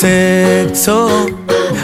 [0.00, 1.26] Sexo,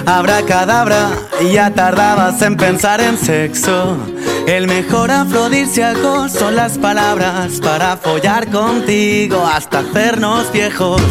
[0.06, 1.10] abracadabra,
[1.52, 3.98] ya tardabas en pensar en sexo.
[4.46, 11.02] El mejor afrodisíaco son las palabras para follar contigo hasta hacernos viejos.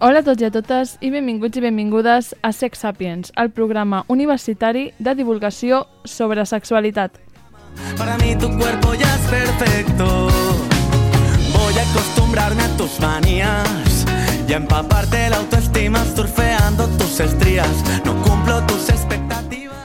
[0.00, 4.04] Hola a tots i a totes i benvinguts i benvingudes a Sex Sapiens, el programa
[4.06, 7.16] universitari de divulgació sobre sexualitat.
[7.96, 10.28] Para mí tu cuerpo ya es perfecto.
[11.56, 13.87] Voy a acostumbrarme a tus manías
[14.48, 17.68] y empaparte la autoestima surfeando tus estrías.
[18.04, 19.76] No cumplo tus expectativas.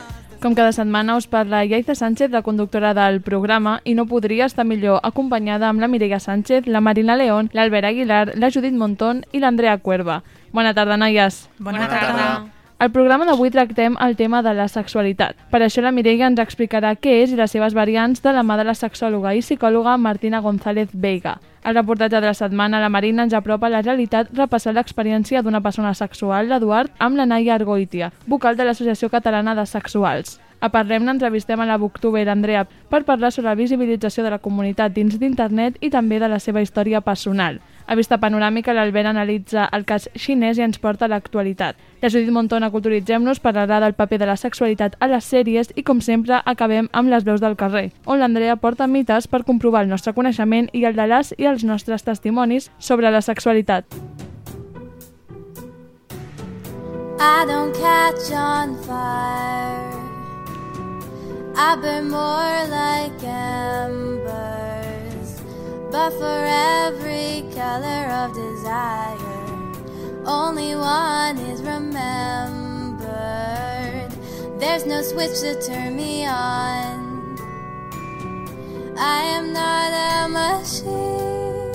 [0.42, 4.66] Com cada setmana us parla Yaiza Sánchez, la conductora del programa, i no podria estar
[4.66, 9.40] millor acompanyada amb la Mireia Sánchez, la Marina León, l'Albert Aguilar, la Judit Montón i
[9.40, 10.22] l'Andrea Cuerva.
[10.52, 11.50] Bona tarda, noies.
[11.60, 12.46] Bona tarda.
[12.80, 15.36] Al programa d'avui tractem el tema de la sexualitat.
[15.52, 18.60] Per això la Mireia ens explicarà què és i les seves variants de la mà
[18.60, 21.40] de la sexòloga i psicòloga Martina González Veiga.
[21.64, 25.62] Al reportatge de la setmana, la Marina ens apropa a la realitat repassant l'experiència d'una
[25.64, 30.42] persona sexual, l'Eduard, amb la Naia Argoitia, vocal de l'Associació Catalana de Sexuals.
[30.60, 34.92] A Parlem n'entrevistem a la booktuber Andrea per parlar sobre la visibilització de la comunitat
[34.92, 37.62] dins d'internet i també de la seva història personal.
[37.86, 41.76] A Vista Panoràmica, l'Albert analitza el cas xinès i ens porta a l'actualitat.
[42.02, 46.02] La Judit Montona Culturitzem-nos parlarà del paper de la sexualitat a les sèries i, com
[46.02, 50.14] sempre, acabem amb les veus del carrer, on l'Andrea porta mites per comprovar el nostre
[50.14, 53.86] coneixement i el de les i els nostres testimonis sobre la sexualitat.
[57.20, 59.94] I don't catch on fire.
[61.56, 63.83] I burn more like embers.
[66.04, 69.16] For every color of desire,
[70.26, 72.02] only one is remembered.
[74.60, 77.38] There's no switch to turn me on.
[78.98, 81.72] I am not a machine.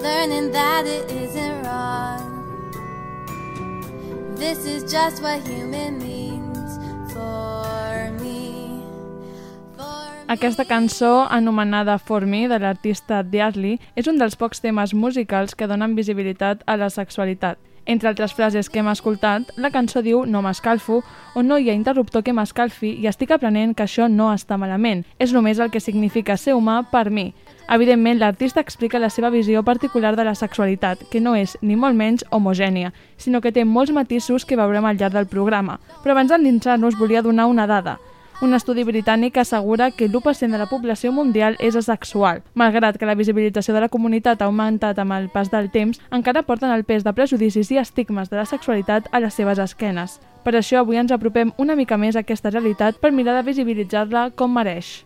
[0.00, 2.32] Learning that it isn't wrong.
[4.34, 6.15] This is just what human means
[10.28, 15.68] Aquesta cançó, anomenada For Me, de l'artista Diarly, és un dels pocs temes musicals que
[15.70, 17.60] donen visibilitat a la sexualitat.
[17.86, 21.04] Entre altres frases que hem escoltat, la cançó diu no m'escalfo
[21.38, 25.04] o no hi ha interruptor que m'escalfi i estic aprenent que això no està malament.
[25.22, 27.28] És només el que significa ser humà per mi.
[27.70, 31.94] Evidentment, l'artista explica la seva visió particular de la sexualitat, que no és ni molt
[31.94, 35.78] menys homogènia, sinó que té molts matisos que veurem al llarg del programa.
[36.02, 38.00] Però abans d'endinsar-nos volia donar una dada.
[38.44, 42.42] Un estudi britànic assegura que l'1% de la població mundial és asexual.
[42.52, 46.44] Malgrat que la visibilització de la comunitat ha augmentat amb el pas del temps, encara
[46.44, 50.20] porten el pes de prejudicis i estigmes de la sexualitat a les seves esquenes.
[50.44, 54.28] Per això avui ens apropem una mica més a aquesta realitat per mirar de visibilitzar-la
[54.36, 55.05] com mereix.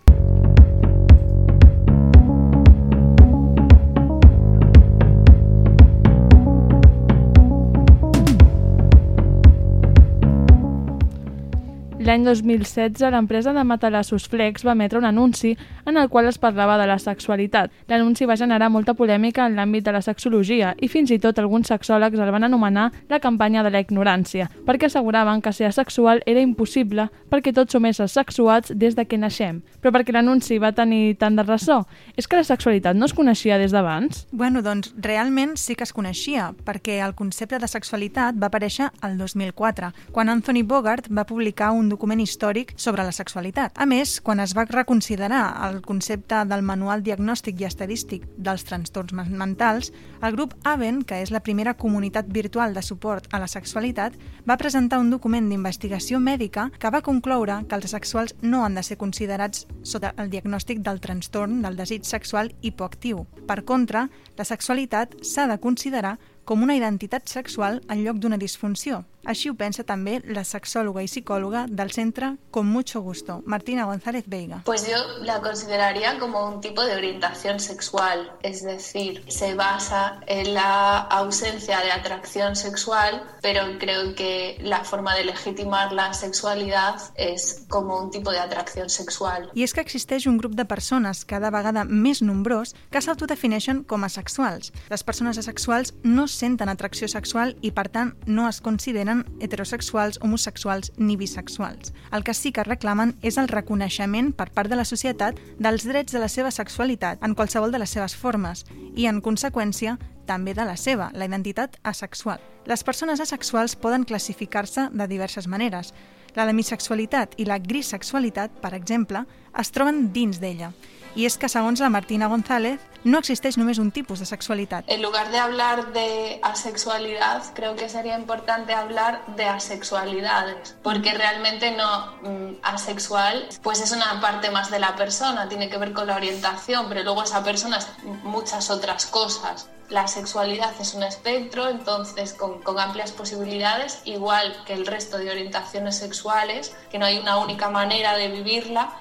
[12.11, 15.53] L'any 2016, l'empresa de matalassos Flex va emetre un anunci
[15.87, 17.71] en el qual es parlava de la sexualitat.
[17.87, 21.71] L'anunci va generar molta polèmica en l'àmbit de la sexologia i fins i tot alguns
[21.71, 26.43] sexòlegs el van anomenar la campanya de la ignorància, perquè asseguraven que ser asexual era
[26.43, 29.63] impossible perquè tots som éssers sexuats des de que naixem.
[29.79, 31.85] Però perquè l'anunci va tenir tant de ressò?
[32.17, 34.27] És que la sexualitat no es coneixia des d'abans?
[34.33, 39.17] Bueno, doncs realment sí que es coneixia, perquè el concepte de sexualitat va aparèixer el
[39.17, 43.73] 2004, quan Anthony Bogart va publicar un document històric sobre la sexualitat.
[43.77, 49.13] A més, quan es va reconsiderar el concepte del Manual Diagnòstic i Estadístic dels Trastorns
[49.13, 53.49] Men- Mentals, el grup AVEN, que és la primera comunitat virtual de suport a la
[53.49, 54.15] sexualitat,
[54.49, 58.83] va presentar un document d'investigació mèdica que va concloure que els asexuals no han de
[58.83, 63.27] ser considerats sota el diagnòstic del trastorn del desig sexual hipoactiu.
[63.47, 69.05] Per contra, la sexualitat s'ha de considerar com una identitat sexual en lloc d'una disfunció.
[69.25, 74.25] Així ho pensa també la sexòloga i psicòloga del centre Con Mucho Gusto, Martina González
[74.27, 74.63] Veiga.
[74.65, 80.55] Pues yo la consideraría como un tipo de orientación sexual, es decir, se basa en
[80.55, 87.65] la ausencia de atracción sexual, pero creo que la forma de legitimar la sexualidad es
[87.69, 89.51] como un tipo de atracción sexual.
[89.55, 94.05] I és que existeix un grup de persones cada vegada més nombrós que s'autodefineixen com
[94.05, 94.73] a sexuals.
[94.91, 99.10] Les persones asexuals no senten atracció sexual i, per tant, no es consideren
[99.41, 101.93] heterosexuals, homosexuals ni bisexuals.
[102.13, 106.15] El que sí que reclamen és el reconeixement per part de la societat dels drets
[106.15, 108.65] de la seva sexualitat en qualsevol de les seves formes
[108.95, 109.99] i, en conseqüència,
[110.31, 112.39] també de la seva, la identitat asexual.
[112.71, 115.95] Les persones asexuals poden classificar-se de diverses maneres.
[116.37, 119.25] La demisexualitat i la grisexualitat, per exemple,
[119.59, 120.73] es troben dins d'ella.
[121.19, 124.85] i és que, segons la Martina González, no existeix només un tipus de sexualitat.
[124.87, 131.71] En lugar de hablar de asexualidad, creo que sería importante hablar de asexualidades, porque realmente
[131.73, 136.07] no mm, asexual, pues es una parte más de la persona, tiene que ver con
[136.07, 137.89] la orientación, pero luego esa persona es
[138.23, 139.69] muchas otras cosas.
[139.89, 145.31] La sexualidad es un espectro, entonces con, con amplias posibilidades, igual que el resto de
[145.31, 148.93] orientaciones sexuales, que no hay una única manera de vivirla,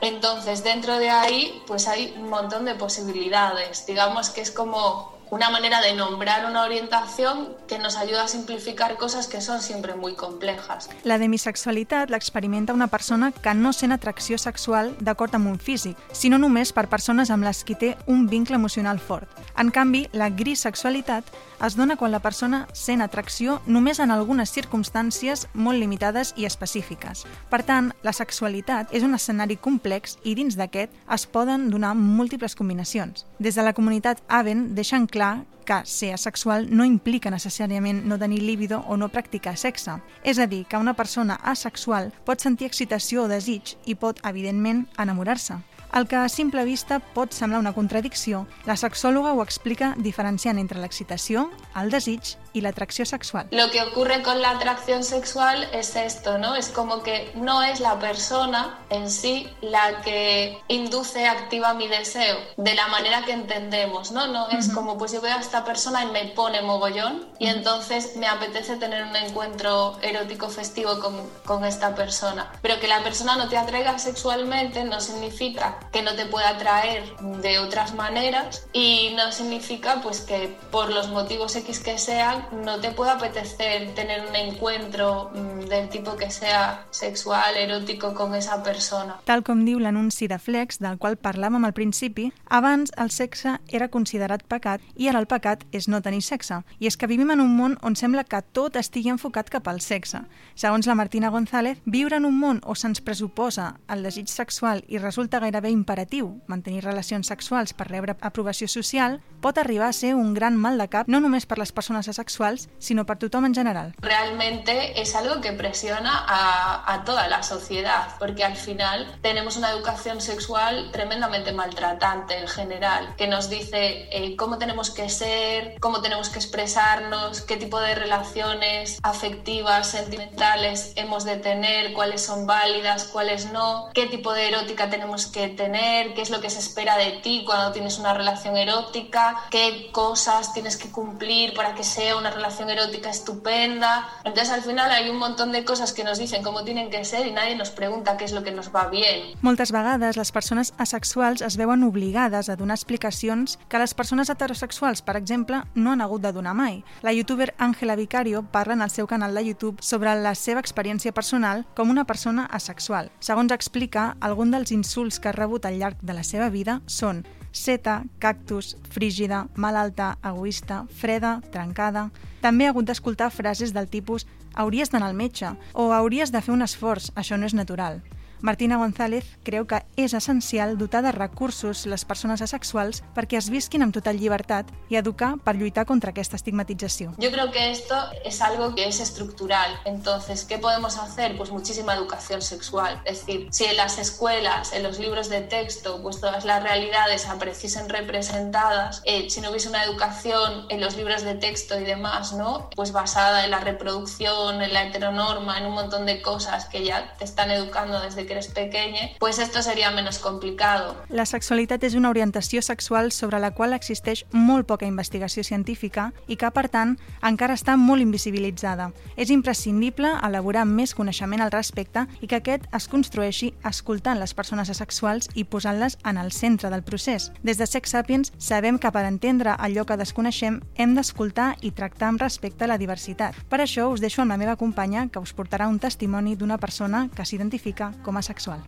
[0.00, 3.86] entonces, dentro de ahí, pues hay un montón de posibilidades.
[3.86, 8.96] Digamos que es como una manera de nombrar una orientación que nos ayuda a simplificar
[8.96, 10.88] cosas que són sempre muy complejas.
[11.04, 16.38] La demisexualitat l'experimenta una persona que no sent atracció sexual d'acord amb un físic, sinó
[16.38, 19.28] només per persones amb les qui té un vincle emocional fort.
[19.58, 21.28] En canvi, la grisexualitat
[21.64, 27.24] es dona quan la persona sent atracció només en algunes circumstàncies molt limitades i específiques.
[27.50, 32.54] Per tant, la sexualitat és un escenari complex i dins d'aquest es poden donar múltiples
[32.54, 33.26] combinacions.
[33.38, 38.40] Des de la comunitat Aven deixen clar que ser asexual no implica necessàriament no tenir
[38.40, 39.98] líbido o no practicar sexe.
[40.24, 44.86] És a dir, que una persona asexual pot sentir excitació o desig i pot, evidentment,
[44.96, 45.58] enamorar-se.
[45.94, 50.82] El que a simple vista pot semblar una contradicció, la sexòloga ho explica diferenciant entre
[50.82, 51.48] l'excitació,
[51.80, 53.48] el desig y la atracción sexual.
[53.52, 56.56] Lo que ocurre con la atracción sexual es esto, ¿no?
[56.56, 62.36] Es como que no es la persona en sí la que induce, activa mi deseo,
[62.56, 64.26] de la manera que entendemos, ¿no?
[64.26, 68.16] No es como, pues yo veo a esta persona y me pone mogollón y entonces
[68.16, 71.14] me apetece tener un encuentro erótico festivo con,
[71.44, 72.50] con esta persona.
[72.60, 77.04] Pero que la persona no te atraiga sexualmente no significa que no te pueda atraer
[77.42, 82.80] de otras maneras y no significa pues que por los motivos X que sean no
[82.80, 88.62] te puede apetecer tener un encuentro mm, del tipo que sea sexual, erótico con esa
[88.62, 89.18] persona.
[89.24, 93.88] Tal com diu l'anunci de Flex, del qual parlàvem al principi, abans el sexe era
[93.92, 96.62] considerat pecat i ara el pecat és no tenir sexe.
[96.78, 99.80] I és que vivim en un món on sembla que tot estigui enfocat cap al
[99.84, 100.22] sexe.
[100.54, 104.98] Segons la Martina González, viure en un món on se'ns pressuposa el desig sexual i
[104.98, 110.34] resulta gairebé imperatiu mantenir relacions sexuals per rebre aprovació social pot arribar a ser un
[110.34, 113.54] gran mal de cap no només per les persones asexuals, sexuals, sino para tothom en
[113.54, 113.94] general.
[114.00, 119.70] Realmente es algo que presiona a, a toda la sociedad, porque al final tenemos una
[119.70, 126.00] educación sexual tremendamente maltratante en general, que nos dice eh, cómo tenemos que ser, cómo
[126.02, 133.04] tenemos que expresarnos, qué tipo de relaciones afectivas, sentimentales hemos de tener, cuáles son válidas,
[133.04, 136.96] cuáles no, qué tipo de erótica tenemos que tener, qué es lo que se espera
[136.96, 142.16] de ti cuando tienes una relación erótica, qué cosas tienes que cumplir para que sea
[142.16, 144.08] una relación erótica estupenda.
[144.24, 147.26] Entonces al final hay un montón de cosas que nos dicen cómo tienen que ser
[147.26, 149.34] y nadie nos pregunta qué es lo que nos va bien.
[149.42, 155.02] Moltes vegades les persones asexuals es veuen obligades a donar explicacions que les persones heterosexuals,
[155.02, 156.84] per exemple, no han hagut de donar mai.
[157.02, 161.12] La youtuber Ángela Vicario parla en el seu canal de YouTube sobre la seva experiència
[161.12, 163.10] personal com una persona asexual.
[163.18, 167.24] Segons explica, algun dels insults que ha rebut al llarg de la seva vida són
[167.56, 172.10] seta, cactus, frígida, malalta, egoista, freda, trencada...
[172.38, 176.52] També ha hagut d'escoltar frases del tipus hauries d'anar al metge o hauries de fer
[176.54, 177.98] un esforç, això no és natural.
[178.40, 183.82] Martina González creu que és essencial dotar de recursos les persones asexuals perquè es visquin
[183.82, 187.14] amb total llibertat i educar per lluitar contra aquesta estigmatització.
[187.18, 189.74] Yo creo que esto es algo que es estructural.
[189.84, 191.36] Entonces, ¿qué podemos hacer?
[191.36, 193.02] Pues muchísima educación sexual.
[193.04, 197.26] Es decir, si en las escuelas, en los libros de texto, pues todas las realidades
[197.26, 202.32] apareciesen representadas, eh, si no hubiese una educación en los libros de texto y demás,
[202.32, 202.70] ¿no?
[202.76, 207.14] Pues basada en la reproducción, en la heteronorma, en un montón de cosas que ya
[207.18, 210.94] te están educando desde que eres pequeña, pues esto sería menos complicado.
[211.08, 216.36] La sexualitat és una orientació sexual sobre la qual existeix molt poca investigació científica i
[216.36, 218.90] que, per tant, encara està molt invisibilitzada.
[219.16, 224.70] És imprescindible elaborar més coneixement al respecte i que aquest es construeixi escoltant les persones
[224.70, 227.30] asexuals i posant-les en el centre del procés.
[227.42, 232.12] Des de Sex Sapiens sabem que per entendre allò que desconeixem hem d'escoltar i tractar
[232.12, 233.34] amb respecte a la diversitat.
[233.48, 237.08] Per això us deixo amb la meva companya que us portarà un testimoni d'una persona
[237.14, 238.62] que s'identifica com a sexual.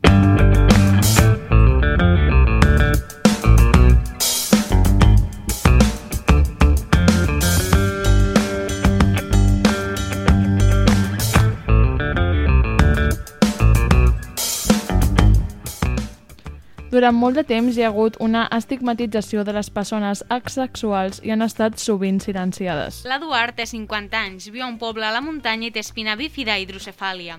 [16.91, 21.45] Durant molt de temps hi ha hagut una estigmatització de les persones asexuals i han
[21.45, 23.05] estat sovint silenciades.
[23.07, 26.57] L'Eduard té 50 anys, viu a un poble a la muntanya i té espina bífida
[26.59, 27.37] i hidrocefàlia.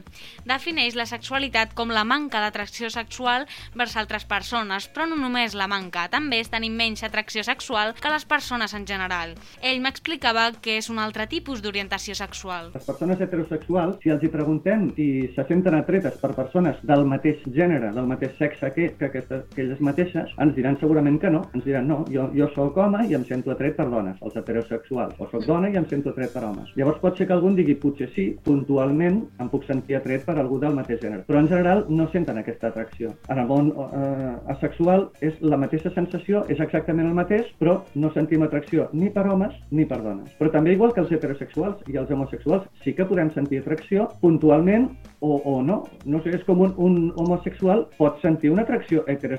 [0.48, 3.44] Defineix la sexualitat com la manca d'atracció sexual
[3.76, 8.14] vers altres persones, però no només la manca, també és tenir menys atracció sexual que
[8.16, 9.36] les persones en general.
[9.60, 12.72] Ell m'explicava que és un altre tipus d'orientació sexual.
[12.78, 17.44] Les persones heterosexuals, si els hi preguntem si se senten atretes per persones del mateix
[17.52, 21.44] gènere, del mateix sexe que, que, aquestes, que elles mateixes, ens diran segurament que no.
[21.56, 25.18] Ens diran, no, jo, jo sóc home i em sento atret per dones, els heterosexuals,
[25.20, 26.72] o sóc dona i em sento atret per homes.
[26.80, 30.60] Llavors pot ser que algun digui, potser sí, puntualment em puc sentir atret per algú
[30.62, 33.14] del mateix gènere, però en general no senten aquesta atracció.
[33.32, 38.12] En el món eh, asexual és la mateixa sensació, és exactament el mateix, però no
[38.16, 40.34] sentim atracció ni per homes ni per dones.
[40.40, 44.90] Però també igual que els heterosexuals i els homosexuals, sí que podem sentir atracció puntualment
[45.20, 45.84] o, o no.
[46.06, 49.31] No sé, és com un, un homosexual pot sentir una atracció heterosexual,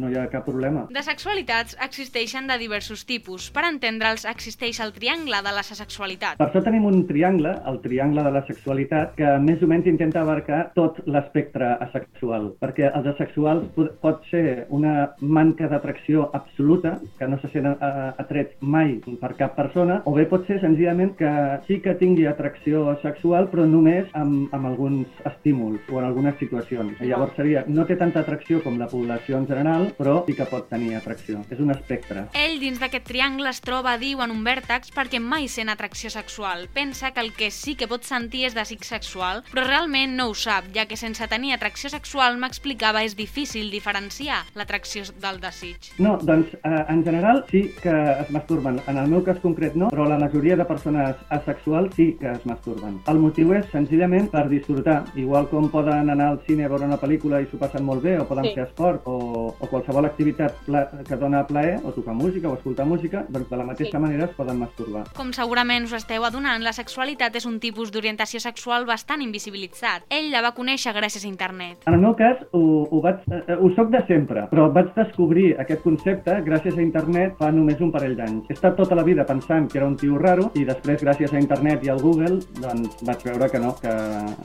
[0.00, 0.86] no hi ha cap problema.
[0.90, 3.50] De sexualitats existeixen de diversos tipus.
[3.54, 6.38] Per entendre'ls, existeix el triangle de la sexualitat.
[6.40, 10.22] Per això tenim un triangle, el triangle de la sexualitat, que més o menys intenta
[10.24, 17.38] abarcar tot l'espectre asexual, perquè els asexuals pot, ser una manca d'atracció absoluta, que no
[17.40, 21.32] se sent uh, atret mai per cap persona, o bé pot ser senzillament que
[21.66, 27.00] sí que tingui atracció sexual, però només amb, amb alguns estímuls o en algunes situacions.
[27.00, 30.46] I llavors seria, no té tanta atracció com la població en general, però sí que
[30.48, 31.44] pot tenir atracció.
[31.50, 32.26] És un espectre.
[32.38, 36.68] Ell, dins d'aquest triangle, es troba, diu, en un vèrtex perquè mai sent atracció sexual.
[36.74, 40.34] Pensa que el que sí que pot sentir és desig sexual, però realment no ho
[40.34, 45.92] sap, ja que sense tenir atracció sexual, m'explicava, és difícil diferenciar l'atracció del desig.
[45.98, 48.80] No, doncs eh, en general sí que es masturben.
[48.88, 52.46] En el meu cas concret no, però la majoria de persones asexuals sí que es
[52.46, 53.00] masturben.
[53.10, 55.02] El motiu és senzillament per disfrutar.
[55.18, 58.16] Igual com poden anar al cine a veure una pel·lícula i s'ho passen molt bé,
[58.20, 58.54] o poden sí.
[58.56, 62.86] fer esport, o, o qualsevol activitat pla que dona plaer, o tocar música, o escoltar
[62.86, 64.02] música, doncs de la mateixa sí.
[64.02, 65.04] manera es poden masturbar.
[65.16, 70.06] Com segurament us esteu adonant, la sexualitat és un tipus d'orientació sexual bastant invisibilitzat.
[70.12, 71.86] Ell la va conèixer gràcies a internet.
[71.86, 75.54] En el meu cas, ho, ho, vaig, eh, ho soc de sempre, però vaig descobrir
[75.62, 78.48] aquest concepte gràcies a internet fa només un parell d'anys.
[78.50, 81.40] He estat tota la vida pensant que era un tio raro i després, gràcies a
[81.42, 83.94] internet i al Google, doncs vaig veure que no, que,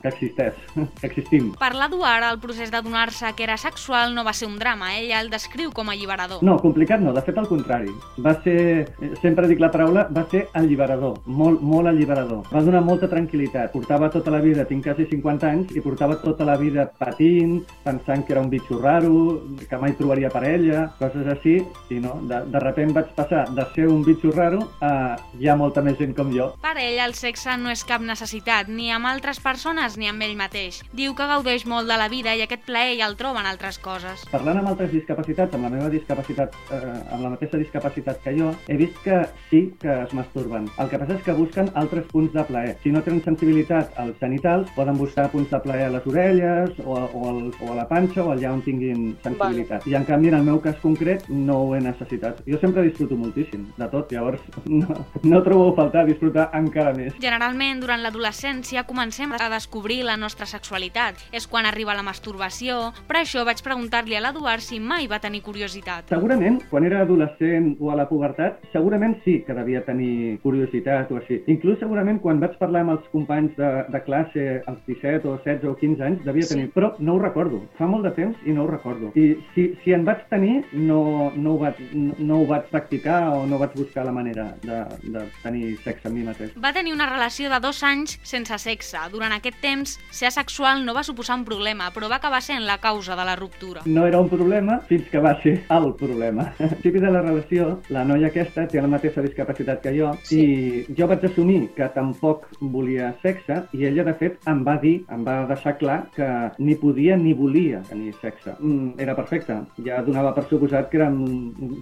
[0.02, 0.60] que existeix,
[1.02, 1.52] que existim.
[1.60, 5.30] Per l'Eduard, el procés d'adonar-se que era sexual no va ser un drama, ella el
[5.30, 6.44] descriu com a alliberador.
[6.46, 7.92] No, complicat no, de fet al contrari.
[8.22, 8.88] Va ser,
[9.22, 12.46] sempre dic la paraula, va ser alliberador, molt, molt alliberador.
[12.54, 13.72] Va donar molta tranquil·litat.
[13.74, 18.26] Portava tota la vida, tinc quasi 50 anys, i portava tota la vida patint, pensant
[18.26, 21.58] que era un bitxo raro, que mai trobaria parella, coses així,
[21.92, 25.56] i no, de, de repent vaig passar de ser un bitxo raro a hi ha
[25.60, 26.52] molta més gent com jo.
[26.64, 30.36] Per ell, el sexe no és cap necessitat, ni amb altres persones ni amb ell
[30.40, 30.82] mateix.
[30.96, 33.80] Diu que gaudeix molt de la vida i aquest plaer ja el troba en altres
[33.80, 34.26] coses.
[34.36, 36.80] Parlant amb altres discapacitats, amb la meva discapacitat, eh,
[37.16, 40.66] amb la mateixa discapacitat que jo, he vist que sí que es masturben.
[40.78, 42.74] El que passa és que busquen altres punts de plaer.
[42.84, 46.98] Si no tenen sensibilitat als genitals, poden buscar punts de plaer a les orelles o,
[46.98, 49.86] a, o, al, o a la panxa o allà on tinguin sensibilitat.
[49.86, 49.94] Vale.
[49.94, 52.44] I en canvi, en el meu cas concret, no ho he necessitat.
[52.44, 57.16] Jo sempre disfruto moltíssim de tot, llavors no, no trobo a faltar disfrutar encara més.
[57.24, 61.24] Generalment, durant l'adolescència comencem a descobrir la nostra sexualitat.
[61.32, 62.92] És quan arriba la masturbació.
[63.08, 66.10] Per això vaig preguntar-li a l'Eduard si mai va tenir curiositat.
[66.10, 71.20] Segurament, quan era adolescent o a la pubertat, segurament sí que devia tenir curiositat o
[71.22, 71.42] així.
[71.52, 75.70] Inclús segurament quan vaig parlar amb els companys de, de classe als 17 o 16
[75.70, 76.74] o 15 anys, devia tenir, sí.
[76.76, 77.62] però no ho recordo.
[77.80, 79.12] Fa molt de temps i no ho recordo.
[79.20, 83.20] I si, si en vaig tenir, no, no, ho vaig, no, no ho vaig practicar
[83.36, 86.56] o no vaig buscar la manera de, de tenir sexe amb mi mateix.
[86.62, 89.00] Va tenir una relació de dos anys sense sexe.
[89.14, 92.80] Durant aquest temps, ser asexual no va suposar un problema, però va acabar sent la
[92.82, 93.86] causa de la ruptura.
[93.86, 96.48] No era un problema fins que va ser el problema.
[96.58, 100.42] Principi de la relació, la noia aquesta té la mateixa discapacitat que jo sí.
[100.42, 104.96] i jo vaig assumir que tampoc volia sexe i ella, de fet, em va dir,
[105.12, 106.28] em va deixar clar que
[106.60, 108.56] ni podia ni volia tenir sexe.
[108.60, 109.58] Mm, era perfecte.
[109.86, 111.20] Ja donava per suposat que eren,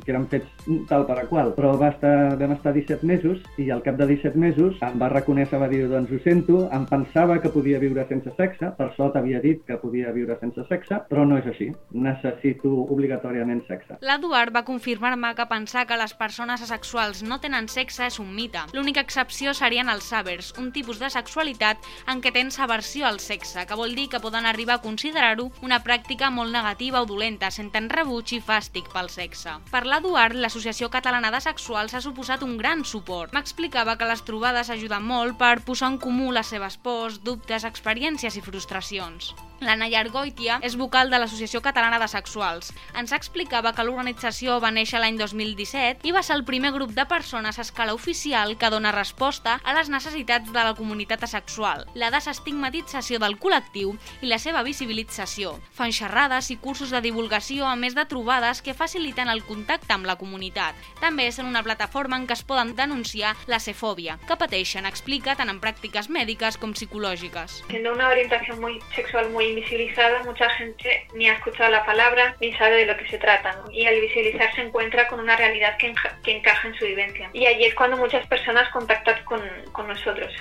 [0.05, 1.53] que eren fets tal per a qual.
[1.57, 5.11] Però va estar, vam estar 17 mesos i al cap de 17 mesos em va
[5.13, 9.19] reconèixer, va dir, doncs ho sento, em pensava que podia viure sense sexe, per sort
[9.19, 11.69] havia dit que podia viure sense sexe, però no és així.
[11.93, 13.97] Necessito obligatòriament sexe.
[14.01, 18.61] L'Eduard va confirmar-me que pensar que les persones asexuals no tenen sexe és un mite.
[18.73, 21.77] L'única excepció serien els sabers, un tipus de sexualitat
[22.07, 25.81] en què tens aversió al sexe, que vol dir que poden arribar a considerar-ho una
[25.83, 29.57] pràctica molt negativa o dolenta, senten rebuig i fàstic pel sexe.
[29.71, 33.33] Per l'Eduard, l'Associació Catalana de Sexuals ha suposat un gran suport.
[33.33, 38.37] M'explicava que les trobades ajuden molt per posar en comú les seves pors, dubtes, experiències
[38.37, 39.33] i frustracions.
[39.63, 42.73] La Naya Argoitia és vocal de l'Associació Catalana de Sexuals.
[42.99, 47.05] Ens explicava que l'organització va néixer l'any 2017 i va ser el primer grup de
[47.07, 52.09] persones a escala oficial que dona resposta a les necessitats de la comunitat asexual, la
[52.11, 55.55] desestigmatització del col·lectiu i la seva visibilització.
[55.77, 60.09] Fan xerrades i cursos de divulgació a més de trobades que faciliten el contacte amb
[60.11, 60.75] la comunitat.
[60.99, 65.55] També són una plataforma en què es poden denunciar la cefòbia, que pateixen, explica, tant
[65.55, 67.63] en pràctiques mèdiques com psicològiques.
[67.71, 72.53] Siendo una orientación muy sexual muy invisibilizada, mucha gente ni ha escuchado la palabra ni
[72.53, 73.53] sabe de lo que se trata.
[73.53, 73.71] ¿no?
[73.71, 77.29] Y al visibilizar se encuentra con una realidad que, enja- que encaja en su vivencia.
[77.33, 79.41] Y allí es cuando muchas personas contactan con,
[79.71, 80.31] con nosotros.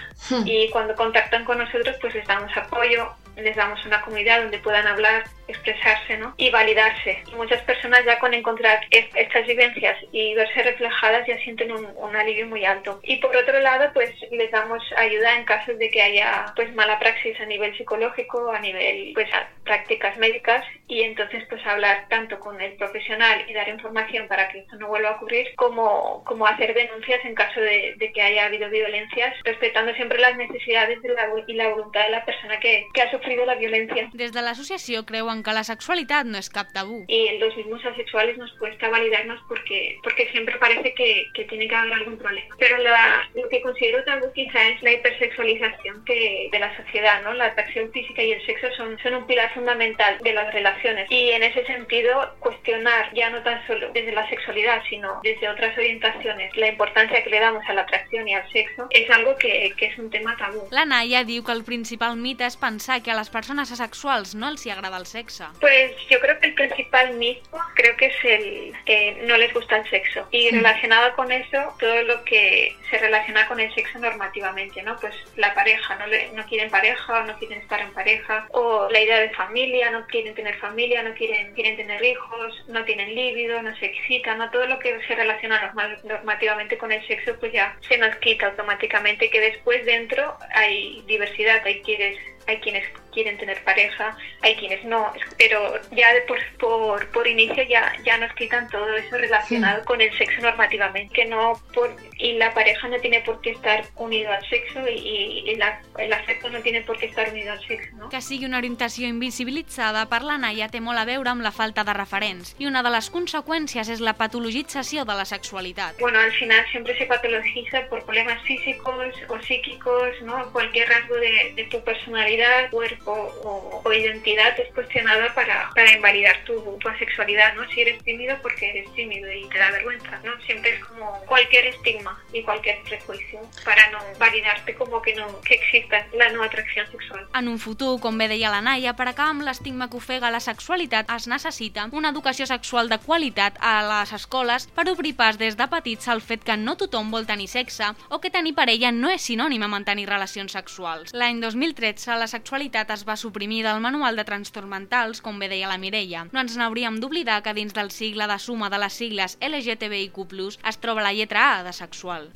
[0.47, 4.87] Y cuando contactan con nosotros, pues les damos apoyo, les damos una comunidad donde puedan
[4.87, 6.35] hablar, expresarse ¿no?
[6.37, 7.23] y validarse.
[7.31, 11.87] Y muchas personas ya con encontrar es- estas vivencias y verse reflejadas ya sienten un,
[11.97, 13.01] un alivio muy alto.
[13.03, 16.99] Y por otro lado, pues les damos ayuda en casos de que haya pues mala
[16.99, 22.39] praxis a nivel psicológico, a nivel pues a prácticas médicas y entonces pues hablar tanto
[22.39, 26.47] con el profesional y dar información para que esto no vuelva a ocurrir como, como
[26.47, 31.09] hacer denuncias en caso de, de que haya habido violencias, respetando siempre las necesidades de
[31.11, 34.11] la, y la voluntad de la persona que, que ha sufrido la violencia.
[34.13, 37.05] Des de l'associació creuen que la sexualitat no és cap tabú.
[37.09, 41.75] Y los mismos asexuales nos cuesta validarnos porque, porque siempre parece que, que tiene que
[41.75, 42.55] haber algún problema.
[42.59, 47.33] Pero la- lo que considero tabú quizá es la hipersexualización que, de la sociedad, ¿no?
[47.35, 51.11] La atracción física y el sexo son, son un pilar fundamental de las relaciones.
[51.11, 55.77] Y en ese sentido, cuestionar ya no tan solo desde la sexualidad, sino desde otras
[55.77, 59.73] orientaciones, la importancia que le damos a la atracción y al sexo, es algo que,
[59.77, 60.69] que es un tema tabú.
[60.71, 64.49] La Naya diu que el principal mite és pensar que a les persones asexuals no
[64.49, 65.45] els hi agrada el sexe.
[65.61, 69.77] Pues yo creo que el principal mito creo que es el que no les gusta
[69.77, 70.27] el sexo.
[70.31, 74.97] Y relacionado con eso, todo lo que se relaciona con el sexo normativamente, ¿no?
[74.99, 78.89] Pues la pareja, no, le- no quieren pareja, o no quieren estar en pareja, o
[78.91, 83.15] la idea de familia, no quieren tener familia, no quieren, quieren tener hijos, no tienen
[83.15, 84.51] líbido, no se excitan, ¿no?
[84.51, 88.47] Todo lo que se relaciona normal- normativamente con el sexo, pues ya se nos quita
[88.47, 92.17] automáticamente, que después dentro hay diversidad, hay quienes
[92.49, 97.93] hay quienes quieren tener pareja, hay quienes no, pero ya por, por, por inicio ya,
[98.05, 102.53] ya nos quitan todo eso relacionado con el sexo normativamente, que no por, y la
[102.55, 106.61] pareja no tiene por qué estar unido al sexo y, y la- el afecto no
[106.61, 108.09] tiene por qué estar unido al sexo, ¿no?
[108.09, 111.85] Que sigui una orientació invisibilitzada per la Naya té molt a veure amb la falta
[111.85, 115.99] de referents i una de les conseqüències és la patologització de la sexualitat.
[116.01, 120.51] Bueno, al final siempre se patologiza por problemas físicos o psíquicos, ¿no?
[120.53, 126.45] Cualquier rasgo de, de tu personalidad, cuerpo o, o identidad es cuestionada para, para invalidar
[126.45, 127.69] tu, tu asexualidad, ¿no?
[127.71, 130.41] Si eres tímido porque eres tímido y te da vergüenza, ¿no?
[130.43, 135.55] Siempre es como cualquier estigma y cualquier prejuicio para no validarte como que no que
[135.55, 137.27] exista la no atracción sexual.
[137.35, 140.41] En un futur, com bé deia la Naya, per acabar amb l'estigma que ofega la
[140.41, 145.57] sexualitat es necessita una educació sexual de qualitat a les escoles per obrir pas des
[145.59, 149.11] de petits al fet que no tothom vol tenir sexe o que tenir parella no
[149.11, 151.13] és sinònim a mantenir relacions sexuals.
[151.17, 155.71] L'any 2013 la sexualitat es va suprimir del manual de trastorns mentals, com bé deia
[155.71, 156.27] la Mireia.
[156.33, 160.27] No ens n'hauríem d'oblidar que dins del sigle de suma de les sigles LGTBIQ+,
[160.69, 162.31] es troba la lletra A de sexual.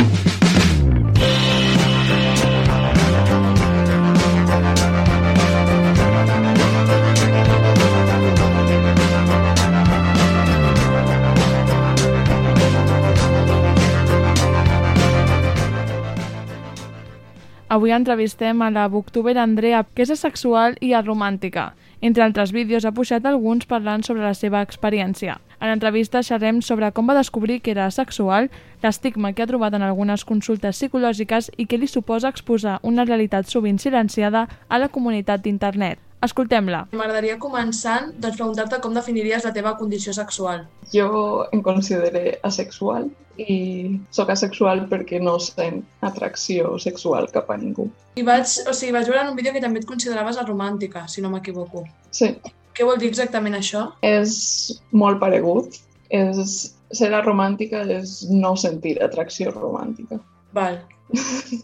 [17.68, 21.72] Avui entrevistem a la booktuber Andrea, que és asexual i aromàntica.
[22.00, 25.40] Entre altres vídeos ha pujat alguns parlant sobre la seva experiència.
[25.58, 28.52] A l'entrevista xerrem sobre com va descobrir que era asexual,
[28.84, 33.50] l'estigma que ha trobat en algunes consultes psicològiques i què li suposa exposar una realitat
[33.50, 36.05] sovint silenciada a la comunitat d'internet.
[36.24, 36.86] Escoltem-la.
[36.96, 40.64] M'agradaria començant doncs, preguntar-te com definiries la teva condició sexual.
[40.92, 47.90] Jo em considero asexual i sóc asexual perquè no sent atracció sexual cap a ningú.
[48.16, 51.20] I vaig, o sigui, vaig veure en un vídeo que també et consideraves aromàntica, si
[51.20, 51.84] no m'equivoco.
[52.10, 52.32] Sí,
[52.76, 53.86] Què vol dir exactament això?
[54.04, 55.78] és molt paregut.
[56.12, 60.20] És, ser romàntica és no sentir atracció romàntica.
[60.52, 60.76] Val.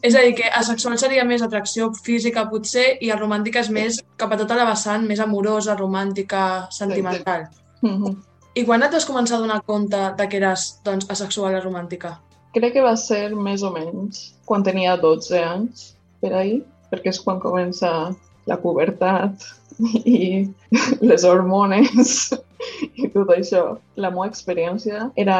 [0.07, 4.33] És a dir, que asexual seria més atracció física, potser, i aromàntica és més cap
[4.33, 7.48] a tota la vessant, més amorosa, romàntica, sentimental.
[7.83, 8.16] Mhm.
[8.55, 12.18] I quan et vas començar a donar compte de que eres doncs, asexual i romàntica?
[12.52, 16.61] Crec que va ser més o menys quan tenia 12 anys, per ahir,
[16.92, 18.12] perquè és quan comença
[18.46, 19.46] la pubertat
[20.05, 20.52] i
[21.00, 22.33] les hormones
[23.03, 23.62] i tot això.
[23.96, 25.38] La meva experiència era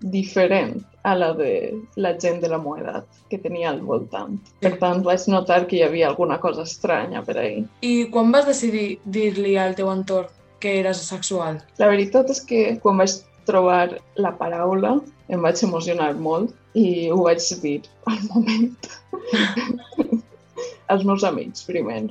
[0.00, 1.52] diferent a la de
[1.96, 4.36] la gent de la meva edat que tenia al voltant.
[4.64, 7.64] Per tant, vaig notar que hi havia alguna cosa estranya per ahir.
[7.80, 10.30] I quan vas decidir dir-li al teu entorn
[10.60, 11.62] que eres sexual?
[11.80, 13.16] La veritat és que quan vaig
[13.48, 14.98] trobar la paraula
[15.32, 17.78] em vaig emocionar molt i ho vaig dir
[18.10, 18.90] al moment.
[20.90, 22.10] als meus amics, primer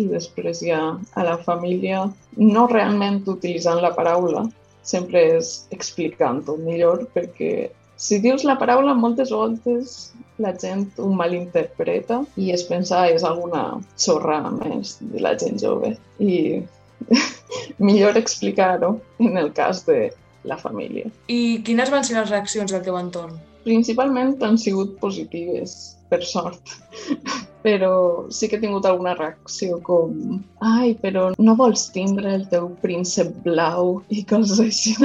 [0.00, 0.80] i després ja
[1.14, 4.46] a la família, no realment utilitzant la paraula,
[4.82, 7.68] sempre és explicant-ho millor, perquè
[8.00, 9.96] si dius la paraula moltes voltes
[10.40, 13.64] la gent ho malinterpreta i es pensa que és alguna
[14.00, 15.92] xorra més de la gent jove.
[16.18, 16.62] I
[17.88, 20.08] millor explicar-ho en el cas de
[20.48, 21.12] la família.
[21.28, 23.36] I quines van ser les reaccions del teu entorn?
[23.66, 25.76] Principalment han sigut positives,
[26.10, 26.76] per sort.
[27.64, 32.70] Però sí que he tingut alguna reacció com ai, però no vols tindre el teu
[32.80, 34.96] príncep blau i coses així.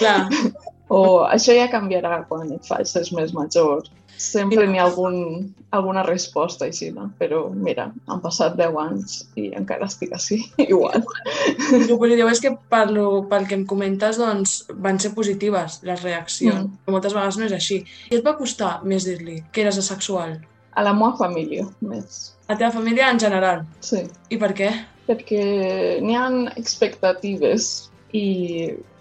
[0.00, 0.22] Clar.
[0.94, 3.86] O això ja canviarà quan et facis més major.
[4.20, 5.16] Sempre n'hi ha algun,
[5.74, 7.08] alguna resposta així, no?
[7.18, 11.02] però mira, han passat 10 anys i encara estic així, igual.
[11.74, 15.80] El que positiu és que per lo, pel que em comentes doncs, van ser positives
[15.88, 16.84] les reaccions, mm.
[16.84, 17.82] però moltes vegades no és així.
[18.10, 20.38] I et va costar més dir-li que eres asexual?
[20.74, 22.34] A la meva família, més.
[22.48, 23.62] A la teva família en general?
[23.84, 24.02] Sí.
[24.34, 24.70] I per què?
[25.04, 25.42] Perquè
[26.02, 28.26] n'hi ha expectatives i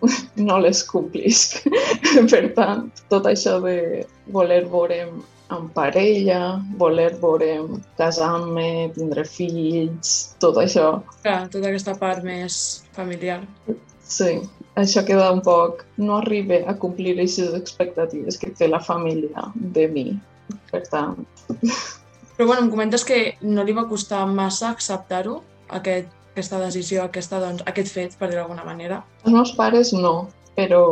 [0.48, 1.62] no les complisc.
[2.34, 3.78] per tant, tot això de
[4.34, 5.22] voler veure'm
[5.54, 10.88] en parella, voler veure'm casar-me, tindre fills, tot això.
[11.22, 12.56] Clar, tota aquesta part més
[12.98, 13.42] familiar.
[14.04, 14.40] Sí,
[14.80, 15.86] això queda un poc...
[16.02, 20.08] No arriba a complir aquestes expectatives que té la família de mi.
[20.72, 21.22] Per tant...
[22.34, 25.36] Però bueno, em comentes que no li va costar massa acceptar-ho,
[25.78, 29.04] aquest aquesta decisió, aquesta, doncs, aquest fet, per dir d'alguna manera?
[29.24, 30.16] Els meus pares no,
[30.58, 30.84] però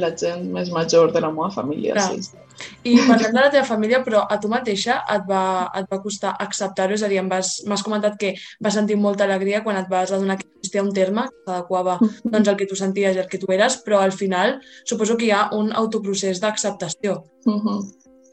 [0.00, 2.10] la gent més major de la meva família Clar.
[2.16, 2.42] sí.
[2.88, 6.30] I parlem de la teva família, però a tu mateixa et va, et va costar
[6.40, 6.96] acceptar-ho?
[6.96, 8.32] És a dir, m'has comentat que
[8.64, 12.48] vas sentir molta alegria quan et vas adonar que existia un terme que s'adequava doncs,
[12.48, 14.56] al que tu senties i al que tu eres, però al final
[14.88, 17.22] suposo que hi ha un autoprocés d'acceptació.
[17.44, 17.78] Uh -huh.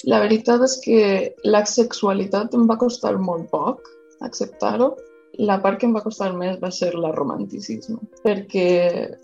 [0.08, 3.88] La veritat és que la sexualitat em va costar molt poc
[4.22, 4.96] acceptar-ho,
[5.40, 8.68] la part que em va costar més va ser la romanticisme, perquè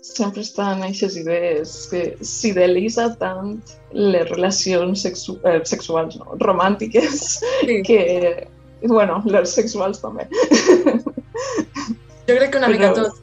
[0.02, 3.60] sempre estan aquestes idees que s'idalitza tant
[3.94, 7.20] les relacions sexu eh, sexuals, no, romàntiques,
[7.62, 7.78] sí.
[7.86, 8.00] que,
[8.88, 10.26] bueno, les sexuals també.
[12.26, 13.22] Jo crec que una però, mica tot.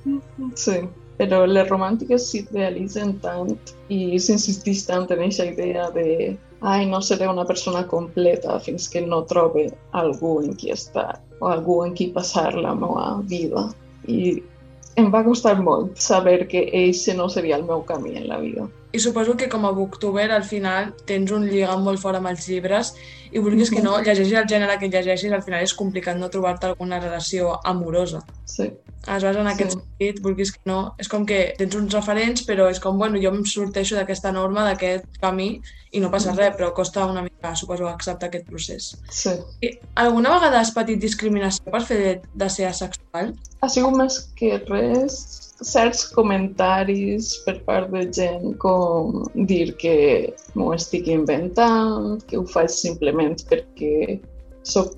[0.60, 0.80] Sí,
[1.20, 3.52] però les romàntiques s'idealitzen tant
[3.92, 9.02] i s'insisteix tant en aquesta idea de ai, no seré una persona completa fins que
[9.02, 13.68] no trobe algú en qui estar o algú en qui passar la meva vida.
[14.08, 14.42] I
[14.98, 18.66] em va costar molt saber que ell no seria el meu camí en la vida.
[18.94, 22.48] I suposo que com a booktuber al final tens un lligam molt fort amb els
[22.50, 22.96] llibres
[23.30, 26.72] i vulguis que no, llegeixis el gènere que llegeixis, al final és complicat no trobar-te
[26.72, 28.24] alguna relació amorosa.
[28.46, 28.72] Sí.
[29.06, 29.80] Aleshores, en aquest sí.
[29.80, 33.32] sentit, vulguis que no, és com que tens uns referents, però és com, bueno, jo
[33.32, 35.50] em sorteixo d'aquesta norma, d'aquest camí,
[35.96, 38.92] i no passa res, però costa una mica, suposo, acceptar aquest procés.
[39.10, 39.36] Sí.
[39.64, 39.72] I
[40.04, 43.36] alguna vegada has patit discriminació per fer de, de ser asexual?
[43.62, 45.22] Ha sigut més que res
[45.66, 49.96] certs comentaris per part de gent com dir que
[50.54, 54.20] m'ho estic inventant, que ho faig simplement perquè
[54.68, 54.96] soc,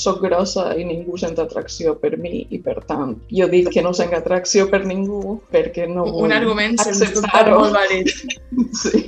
[0.00, 3.92] soc grossa i ningú sent atracció per mi i per tant jo dic que no
[3.96, 8.10] sent atracció per ningú perquè no vull Un argument dubte molt vàlid.
[8.80, 9.00] Sí.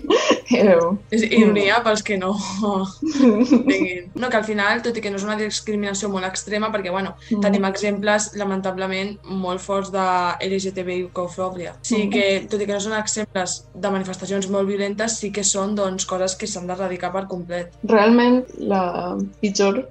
[1.12, 2.32] És ironia pels que no
[3.68, 4.10] tinguin.
[4.14, 7.14] No, que al final, tot i que no és una discriminació molt extrema, perquè bueno,
[7.30, 7.40] mm.
[7.44, 10.04] tenim exemples lamentablement molt forts de
[10.48, 11.76] LGTBI-cofòbia.
[11.80, 12.12] Sí mm.
[12.12, 16.06] que, tot i que no són exemples de manifestacions molt violentes, sí que són doncs,
[16.08, 17.72] coses que s'han d'erradicar per complet.
[17.88, 18.82] Realment, la
[19.40, 19.82] pitjor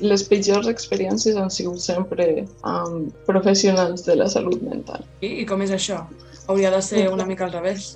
[0.00, 5.04] les pitjors experiències han sigut sempre amb professionals de la salut mental.
[5.20, 6.04] I, i com és això?
[6.50, 7.92] Hauria de ser una mica al revés.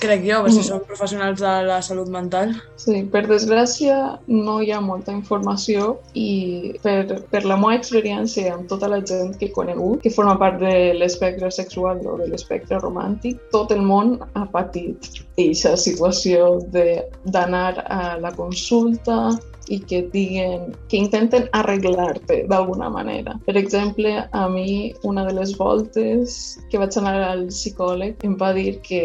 [0.00, 2.54] Crec jo, si són professionals de la salut mental.
[2.80, 3.96] Sí, per desgràcia
[4.26, 9.36] no hi ha molta informació i per, per la meva experiència amb tota la gent
[9.38, 13.84] que he conegut, que forma part de l'espectre sexual o de l'espectre romàntic, tot el
[13.86, 19.36] món ha patit aquesta situació d'anar a la consulta,
[19.68, 23.36] i que et diguen, que intenten arreglar-te d'alguna manera.
[23.46, 26.38] Per exemple, a mi una de les voltes
[26.70, 29.02] que vaig anar al psicòleg em va dir que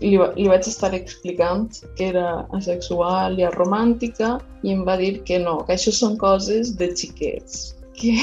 [0.00, 5.38] li, li vaig estar explicant que era asexual i aromàntica i em va dir que
[5.42, 8.14] no, que això són coses de xiquets que,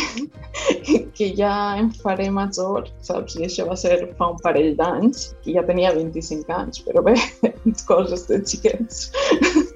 [1.17, 3.35] que ja em faré major, saps?
[3.39, 7.15] I això va ser fa un parell d'anys, i ja tenia 25 anys, però bé,
[7.91, 8.95] coses de xiquets.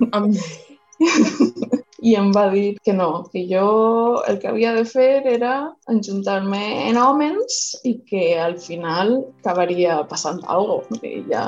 [2.01, 6.61] i em va dir que no, que jo el que havia de fer era enjuntar-me
[6.89, 11.05] en homes i que al final acabaria passant alguna cosa.
[11.09, 11.43] I ja...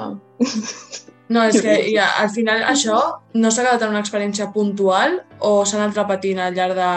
[1.32, 2.98] No, és que ja, al final això
[3.34, 6.90] no s'ha quedat en una experiència puntual o s'ha anat repetint al llarg de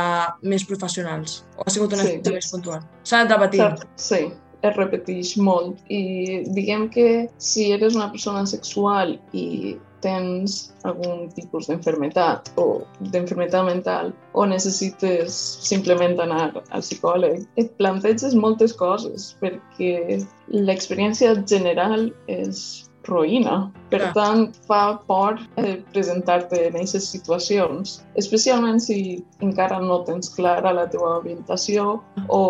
[0.51, 1.45] més professionals?
[1.59, 2.17] O ha sigut una Sí.
[2.17, 2.83] experiència més puntual?
[3.05, 3.87] S'ha anat repetint?
[3.95, 4.25] Sí,
[4.65, 5.79] es repeteix molt.
[5.93, 10.57] I diguem que si eres una persona sexual i tens
[10.89, 12.67] algun tipus d'enfermetat o
[13.13, 20.21] d'enfermetat mental o necessites simplement anar al psicòleg, et planteges moltes coses perquè
[20.53, 23.71] l'experiència general és roïna.
[23.93, 24.13] Per Clar.
[24.17, 28.99] tant, fa por eh, presentar-te en aquestes situacions, especialment si
[29.45, 32.43] encara no tens clara la teva orientació o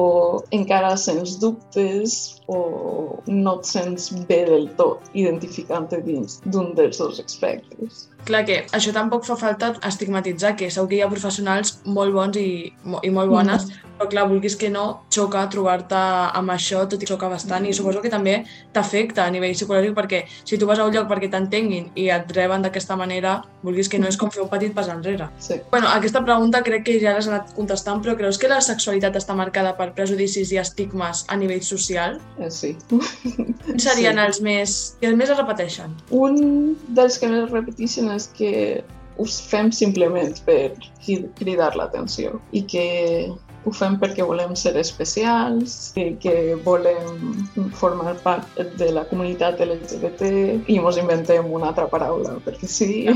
[0.56, 2.60] encara sents dubtes o
[3.28, 8.08] no et sents bé del tot identificant-te dins d'un dels dos espectres.
[8.24, 12.38] Clar que això tampoc fa falta estigmatitzar, que segur que hi ha professionals molt bons
[12.40, 12.72] i,
[13.04, 13.66] i molt bones,
[13.98, 15.98] però clar, vulguis que no, xoca trobar-te
[16.34, 18.38] amb això, tot i xoca bastant, i suposo que també
[18.74, 22.32] t'afecta a nivell psicològic, perquè si tu vas a un lloc perquè t'entenguin i et
[22.34, 25.28] reben d'aquesta manera, vulguis que no és com fer un petit pas enrere.
[25.38, 25.60] Sí.
[25.70, 29.36] Bueno, aquesta pregunta crec que ja l'has anat contestant, però creus que la sexualitat està
[29.36, 32.18] marcada per prejudicis i estigmes a nivell social?
[32.40, 32.74] Eh, sí.
[32.90, 34.24] Quins serien Sí.
[34.26, 34.74] els més...
[35.00, 35.94] que més es repeteixen?
[36.10, 38.84] Un dels que més repeteixen és que
[39.16, 40.72] ho fem simplement per
[41.04, 42.86] cri- cridar l'atenció i que
[43.64, 47.38] ho fem perquè volem ser especials, i que volem
[47.72, 50.28] formar part de la comunitat LGBT
[50.68, 53.06] i ens inventem una altra paraula perquè sí.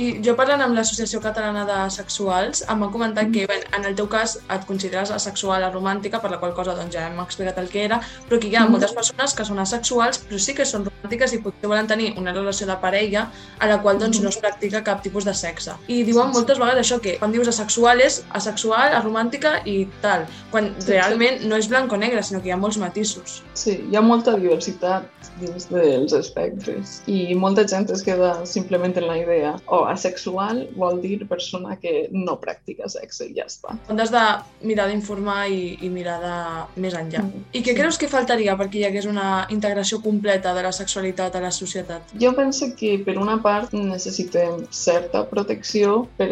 [0.00, 3.94] I jo parlant amb l'Associació Catalana de Sexuals, em van comentar que bé, en el
[3.98, 7.68] teu cas et consideres asexual aromàntica, per la qual cosa doncs, ja hem explicat el
[7.68, 8.70] que era, però que hi ha Mhm.
[8.78, 12.32] moltes persones que són asexuals però sí que són romàntiques i potser volen tenir una
[12.32, 15.74] relació de parella a la qual doncs, no es practica cap tipus de sexe.
[15.88, 20.74] I diuen moltes vegades això, que quan dius asexual és asexual, aromàntica i tal, quan
[20.78, 23.42] Sí, realment no és blanc o negre, sinó que hi ha molts matisos.
[23.54, 25.06] Sí, hi ha molta diversitat
[25.38, 31.00] dins dels espectres i molta gent es queda simplement en la idea o asexual vol
[31.02, 33.76] dir persona que no practica sexe i ja està.
[33.90, 34.24] On has de
[34.66, 36.34] mirar d'informar i, i mirar de
[36.82, 37.22] més enllà.
[37.22, 40.87] Mm, I què creus que faltaria perquè hi hagués una integració completa de la sexualitat
[40.96, 42.02] a la societat?
[42.20, 46.28] Jo penso que per una part necessitem certa protecció, per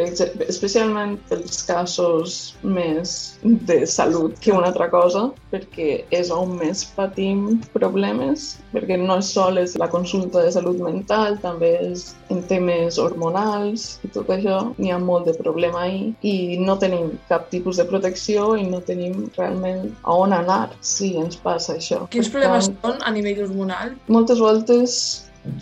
[0.48, 7.60] especialment pels casos més de salut que una altra cosa, perquè és on més patim
[7.74, 12.98] problemes, perquè no és sol és la consulta de salut mental, també és en temes
[12.98, 17.80] hormonals i tot això, n'hi ha molt de problema ahí i no tenim cap tipus
[17.80, 22.04] de protecció i no tenim realment a on anar si ens passa això.
[22.12, 23.94] Quins Per problemes tant, són a nivell hormonal?
[24.08, 24.98] moltes voltes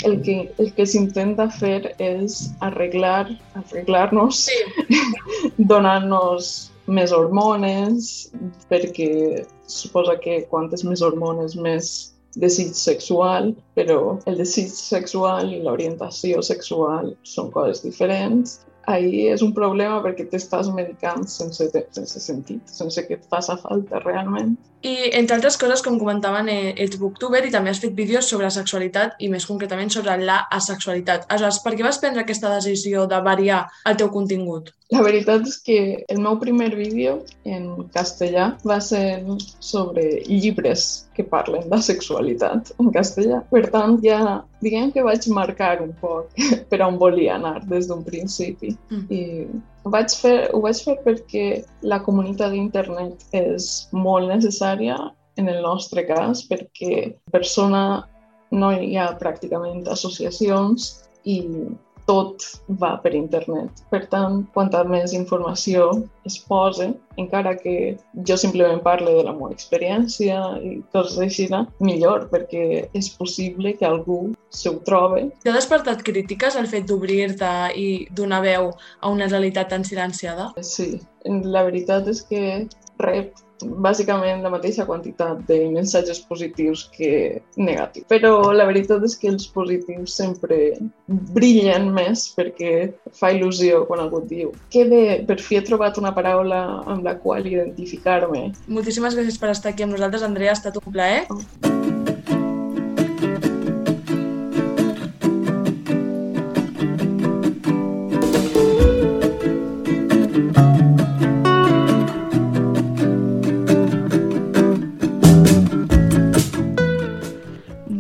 [0.05, 3.29] el que, el que s'intenta fer és arreglar,
[3.61, 4.57] arreglar-nos, Sí.
[5.73, 6.51] donant-nos
[6.87, 8.11] més hormones,
[8.71, 11.93] perquè suposa que quantes més hormones, més
[12.41, 18.59] desig sexual, però el desig sexual i l'orientació sexual són coses diferents.
[18.87, 21.67] Ahí és un problema perquè t'estàs medicant sense,
[21.97, 24.55] sense sentit, sense que et faça falta realment.
[24.85, 28.51] I, entre altres coses, com comentaven, eh, ets booktuber i també has fet vídeos sobre
[28.53, 31.25] sexualitat i més concretament sobre la asexualitat.
[31.31, 34.75] Aleshores, per què vas prendre aquesta decisió de variar el teu contingut?
[34.93, 35.77] La veritat és que
[36.13, 37.15] el meu primer vídeo
[37.49, 39.23] en castellà va ser
[39.65, 43.41] sobre llibres que parlen de sexualitat en castellà.
[43.49, 46.37] Per tant, ja diguem que vaig marcar un poc
[46.71, 48.75] per on volia anar des d'un principi.
[48.93, 49.07] Mm.
[49.09, 49.23] I
[49.85, 51.47] ho vaig, fer, ho vaig fer perquè
[51.83, 54.99] la comunitat d'internet és molt necessària
[55.41, 58.05] en el nostre cas, perquè persona
[58.53, 60.93] no hi ha pràcticament associacions
[61.25, 61.41] i
[62.09, 62.45] tot
[62.81, 63.85] va per internet.
[63.93, 65.87] Per tant, quanta més informació
[66.29, 66.91] es posa,
[67.21, 67.97] encara que
[68.29, 71.49] jo simplement parle de la meva experiència i coses així,
[71.85, 74.19] millor, perquè és possible que algú
[74.51, 75.27] se ho trobe.
[75.45, 80.53] T'ha despertat crítiques el fet d'obrir-te i donar veu a una realitat tan silenciada?
[80.61, 82.45] Sí, la veritat és que
[83.03, 83.35] rep
[83.85, 88.07] bàsicament la mateixa quantitat de missatges positius que negatius.
[88.11, 90.59] Però la veritat és que els positius sempre
[91.37, 92.75] brillen més perquè
[93.19, 97.05] fa il·lusió quan algú et diu que bé, per fi he trobat una paraula amb
[97.07, 98.47] la qual identificar-me.
[98.69, 101.94] Moltíssimes gràcies per estar aquí amb nosaltres, Andrea, ha estat un plaer.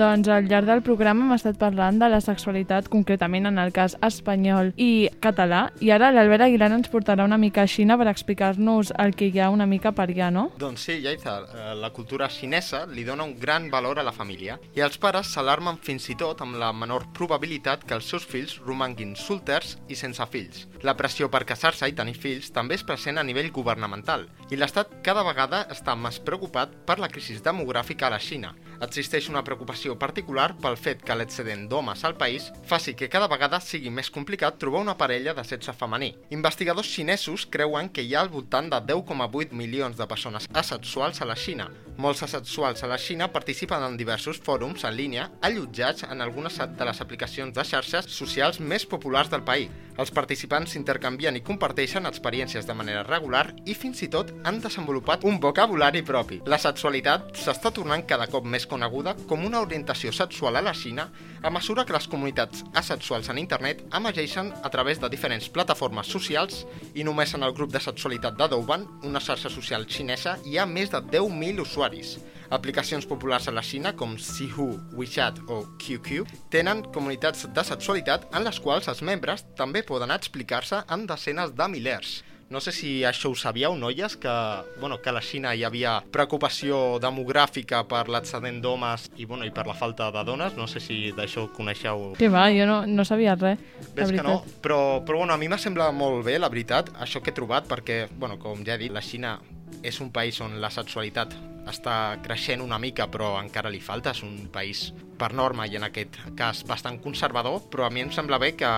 [0.05, 3.95] Doncs al llarg del programa hem estat parlant de la sexualitat, concretament en el cas
[4.05, 8.91] espanyol i català, i ara l'Albert Aguilar ens portarà una mica a Xina per explicar-nos
[9.01, 10.43] el que hi ha una mica per allà, no?
[10.61, 14.59] Doncs sí, Yaiza, eh, la cultura xinesa li dona un gran valor a la família
[14.77, 18.59] i els pares s'alarmen fins i tot amb la menor probabilitat que els seus fills
[18.67, 20.67] romanguin solters i sense fills.
[20.85, 24.99] La pressió per casar-se i tenir fills també és present a nivell governamental i l'Estat
[25.01, 28.53] cada vegada està més preocupat per la crisi demogràfica a la Xina.
[28.85, 33.61] Existeix una preocupació particular pel fet que l'excedent d'homes al país faci que cada vegada
[33.65, 36.11] sigui més complicat trobar una parella de sexe femení.
[36.37, 41.31] Investigadors xinesos creuen que hi ha al voltant de 10,8 milions de persones asexuals a
[41.31, 41.71] la Xina.
[41.97, 46.91] Molts asexuals a la Xina participen en diversos fòrums en línia allotjats en algunes de
[46.91, 49.73] les aplicacions de xarxes socials més populars del país.
[49.95, 55.23] Els participants s'intercanvien i comparteixen experiències de manera regular i fins i tot han desenvolupat
[55.29, 56.41] un vocabulari propi.
[56.51, 61.07] La sexualitat s'està tornant cada cop més coneguda com una orientació sexual a la Xina
[61.45, 66.63] a mesura que les comunitats asexuals en internet emergeixen a través de diferents plataformes socials
[66.97, 70.65] i només en el grup de sexualitat de Douban, una xarxa social xinesa, hi ha
[70.65, 72.17] més de 10.000 usuaris.
[72.49, 78.49] Aplicacions populars a la Xina com Sihu, WeChat o QQ tenen comunitats de sexualitat en
[78.49, 82.23] les quals els membres també poden explicar-se en desenes de milers.
[82.53, 84.33] No sé si això ho sabíeu, noies, que,
[84.81, 89.53] bueno, que a la Xina hi havia preocupació demogràfica per l'excedent d'homes i, bueno, i
[89.55, 90.59] per la falta de dones.
[90.59, 92.13] No sé si d'això ho coneixeu.
[92.21, 93.63] Que va, jo no, no sabia res,
[93.95, 97.23] Ves que no, però, però bueno, a mi m'ha semblat molt bé, la veritat, això
[97.25, 99.39] que he trobat, perquè, bueno, com ja he dit, la Xina
[99.83, 101.35] és un país on la sexualitat
[101.71, 104.13] està creixent una mica, però encara li falta.
[104.15, 108.11] És un país per norma i en aquest cas bastant conservador, però a mi em
[108.13, 108.71] sembla bé que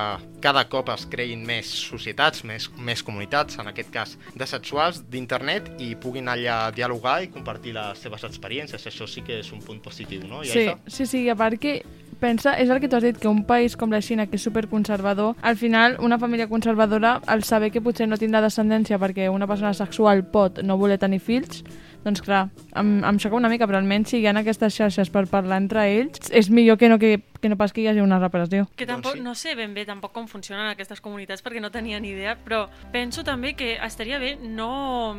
[0.44, 5.72] cada cop es creïn més societats, més, més comunitats, en aquest cas de sexuals, d'internet,
[5.82, 8.86] i puguin allà dialogar i compartir les seves experiències.
[8.86, 10.44] Això sí que és un punt positiu, no?
[10.44, 10.78] Sí, Yaiza?
[10.86, 11.80] sí, sí, i a part que
[12.20, 14.44] pensa, és el que tu has dit, que un país com la Xina, que és
[14.46, 19.48] superconservador, al final una família conservadora, al saber que potser no tindrà descendència perquè una
[19.48, 21.62] persona sexual pot no voler tenir fills,
[22.06, 22.46] doncs clar,
[22.78, 25.82] em, em xoca una mica, però almenys si hi ha aquestes xarxes per parlar entre
[25.90, 28.68] ells, és millor que no, que, que no pas que hi hagi una reparació.
[28.76, 32.10] Que tampoc, no sé ben bé tampoc com funcionen aquestes comunitats perquè no tenia ni
[32.14, 35.16] idea, però penso també que estaria bé no...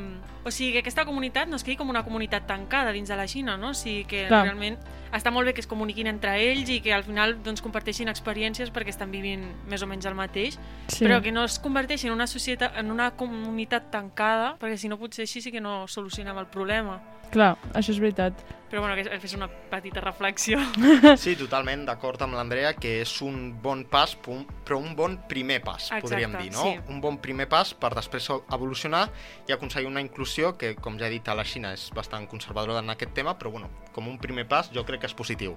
[0.47, 3.25] O sigui, que aquesta comunitat no es quedi com una comunitat tancada dins de la
[3.27, 3.73] Xina, no?
[3.73, 4.45] O sigui, que Clar.
[4.45, 4.77] realment
[5.11, 8.71] està molt bé que es comuniquin entre ells i que al final doncs, comparteixin experiències
[8.71, 11.03] perquè estan vivint més o menys el mateix, Sí.
[11.03, 14.97] però que no es converteixin en una societat, en una comunitat tancada, perquè si no
[14.97, 17.01] potser així sí que no solucionem el problema.
[17.33, 18.45] Clar, això és veritat.
[18.67, 20.59] Però bueno, que és una petita reflexió.
[21.23, 25.85] Sí, totalment d'acord amb l'Andrea que és un bon pas, però un bon primer pas,
[25.87, 26.65] Exacte, podríem dir, no?
[26.65, 26.73] sí.
[26.91, 29.05] Un bon primer pas per després evolucionar
[29.47, 32.83] i aconseguir una inclusió que, com ja he dit, a la Xina és bastant conservadora
[32.83, 35.55] en aquest tema, però bueno, com un primer pas jo crec que és positiu.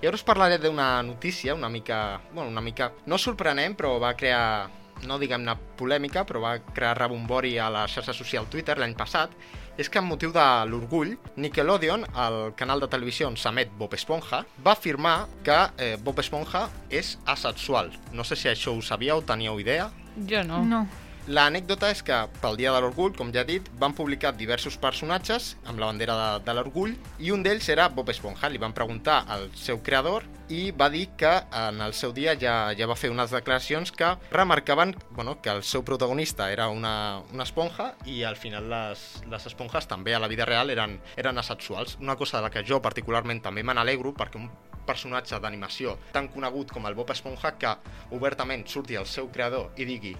[0.00, 4.14] I ara us parlaré d'una notícia una mica, bueno, una mica, no sorprenent, però va
[4.16, 4.70] crear,
[5.04, 9.34] no diguem-ne polèmica, però va crear rebombori a la xarxa social Twitter l'any passat,
[9.78, 14.42] és que amb motiu de l'orgull, Nickelodeon, el canal de televisió on s'emet Bob Esponja,
[14.64, 17.92] va afirmar que eh, Bob Esponja és asexual.
[18.12, 19.88] No sé si això ho sabíeu, teníeu idea?
[20.28, 20.64] Jo no.
[20.66, 20.82] No.
[21.28, 25.50] L'anècdota és que pel dia de l'orgull, com ja he dit, van publicar diversos personatges
[25.68, 28.48] amb la bandera de, de l'orgull i un d'ells era Bob Esponja.
[28.48, 32.54] Li van preguntar al seu creador i va dir que en el seu dia ja,
[32.72, 37.44] ja va fer unes declaracions que remarcaven bueno, que el seu protagonista era una, una
[37.44, 41.98] esponja i al final les, les esponjes també a la vida real eren, eren asexuals.
[42.00, 44.48] Una cosa de la que jo particularment també me n'alegro perquè un
[44.88, 47.74] personatge d'animació tan conegut com el Bob Esponja que
[48.16, 50.14] obertament surti el seu creador i digui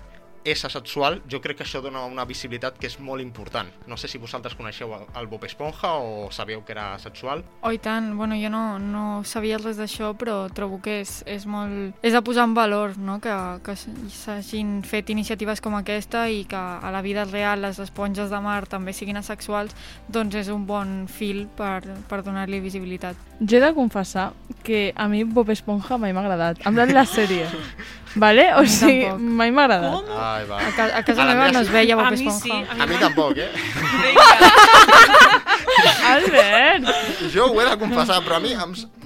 [0.45, 3.69] és asexual, jo crec que això dona una visibilitat que és molt important.
[3.87, 7.45] No sé si vosaltres coneixeu el- el Bob Esponja o sabíeu que era asexual.
[7.63, 8.15] Oh, i tant.
[8.17, 11.95] Bueno, jo no, no sabia res d'això, però trobo que és, és molt...
[12.03, 16.57] És de posar en valor, no?, que, que s'hagin fet iniciatives com aquesta i que
[16.57, 19.75] a la vida real les esponges de mar també siguin asexuals,
[20.09, 23.17] doncs és un bon fil per, per donar-li visibilitat.
[23.41, 24.33] Jo he de confessar
[24.65, 26.59] que a mi Bob Esponja mai m'ha agradat.
[26.65, 27.47] Plan la sèrie.
[28.15, 28.55] Vale?
[28.55, 29.21] O A sigui, tampoc.
[29.39, 29.93] mai m'ha agradat.
[29.93, 30.05] Com?
[30.19, 30.57] Ai, va.
[30.59, 32.41] A, ca a casa A meva no es veia Bob A mi Esponja.
[32.41, 33.49] sí, a mi A mi tampoc, eh?
[36.09, 36.89] Albert!
[37.33, 38.55] Jo ho he de confessar, però a mi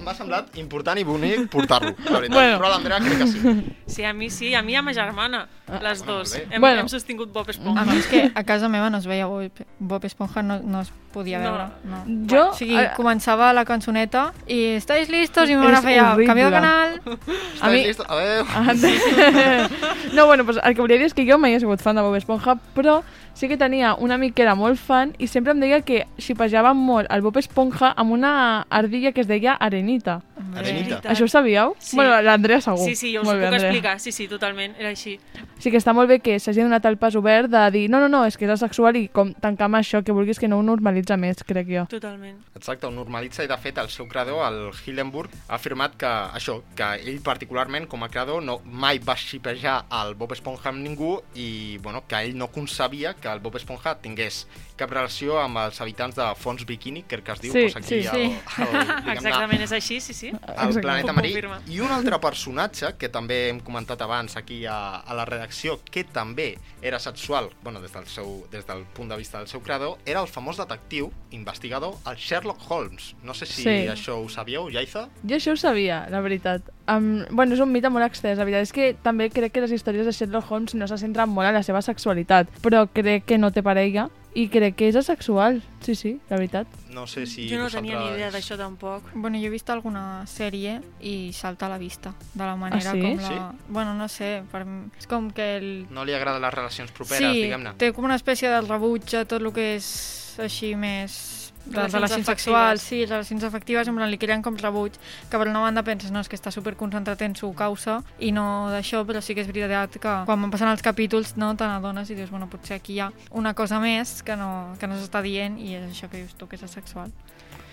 [0.02, 2.36] m'ha semblat important i bonic portar-lo, la veritat.
[2.36, 2.56] Bueno.
[2.58, 3.74] Però a l'Andrea crec que sí.
[3.86, 5.46] Sí, a mi sí, a mi i a ma germana,
[5.82, 6.32] les bueno, dos.
[6.32, 6.54] molt bé.
[6.54, 6.80] Hem, Bueno.
[6.80, 7.84] hem sostingut Bob A Esponja.
[7.84, 10.92] mi és que a casa meva no es veia Bob, Bob Esponja, no, no es
[11.12, 11.44] podia No.
[11.52, 11.66] veure.
[11.84, 12.26] No.
[12.30, 12.42] Jo...
[12.50, 15.48] O sigui, a- començava la cançoneta i ¿estáis listos?
[15.50, 16.26] I mi mare feia, horrible.
[16.26, 17.00] canvio de canal.
[17.62, 18.04] A mi- Estàs listo?
[18.08, 18.44] Adéu.
[18.54, 18.72] Ah,
[20.14, 22.02] no, bueno, pues el que volia dir és que jo mai he sigut fan de
[22.02, 23.02] Bob Esponja, però
[23.34, 26.74] sí que tenia un amic que era molt fan i sempre em deia que xipejava
[26.74, 30.20] molt el Bob Esponja amb una ardilla que es deia Arenita.
[30.56, 31.00] Adenita.
[31.08, 31.74] Això ho sabíeu?
[31.78, 31.96] Sí.
[31.96, 32.84] Bueno, l'Andrea segur.
[32.84, 33.70] Sí, sí, jo us Molt ho bé, puc Andrea.
[33.70, 34.00] explicar.
[34.00, 35.18] Sí, sí, totalment, era així.
[35.58, 38.08] Sí que està molt bé que s'hagi donat el pas obert de dir no, no,
[38.08, 40.62] no, és que és asexual i com tancar amb això, que vulguis que no ho
[41.02, 41.84] normalitza més, crec jo.
[41.90, 42.38] Totalment.
[42.56, 46.62] Exacte, ho normalitza i de fet el seu creador, el Hillenburg, ha afirmat que això,
[46.76, 51.20] que ell particularment com a creador no, mai va xipejar el Bob Esponja amb ningú
[51.34, 54.46] i bueno, que ell no concebia que el Bob Esponja tingués
[54.76, 57.88] cap relació amb els habitants de Fons Bikini, crec que es diu, Sí, pues aquí
[57.88, 58.62] sí, el, sí.
[58.62, 60.32] el, diguem-ne, Exactament, és així, sí, sí.
[60.32, 61.32] el planeta Puc marí.
[61.70, 66.04] I un altre personatge que també hem comentat abans aquí a, a la redacció, que
[66.04, 69.98] també era sexual, bueno, des del, seu, des del punt de vista del seu creador,
[70.06, 70.91] era el famós detectiu,
[71.30, 73.14] investigador, el Sherlock Holmes.
[73.22, 73.68] No sé si Sí.
[73.88, 75.08] això ho sabíeu, Jaiza?
[75.24, 76.62] Jo això ho sabia, la veritat.
[76.88, 79.72] Um, bueno, és un mite molt extès, la veritat és que també crec que les
[79.72, 83.38] històries de Sherlock Holmes no se centren molt en la seva sexualitat, però crec que
[83.38, 86.66] no té parella i crec que és asexual, sí, sí, la veritat.
[86.92, 89.02] No sé si Jo no tenia ni vosaltres- idea d'això tampoc.
[89.14, 92.94] Bueno, jo he vist alguna sèrie i salta a la vista, de la manera Ah,
[92.94, 93.00] sí?
[93.02, 93.28] com la...
[93.28, 93.64] Sí?
[93.68, 94.64] Bueno, no sé, per...
[94.98, 95.86] és com que el...
[95.90, 97.74] No li agraden les relacions properes, sí, diguem-ne.
[97.76, 101.41] té com una espècie de rebuig a tot el que és així més...
[101.62, 104.96] Les Relacions relacions sexuals, sí, relacions afectives, en plan, li creen com rebuig,
[105.30, 108.66] que per una banda penses, no, és que està superconcentrat en su causa, i no
[108.72, 112.10] d'això, però sí que és veritat que quan van passant els capítols, no, te n'adones
[112.10, 115.22] i dius, bueno, potser aquí hi ha una cosa més que no, que no s'està
[115.22, 117.14] dient, i és això que dius tu, que és asexual.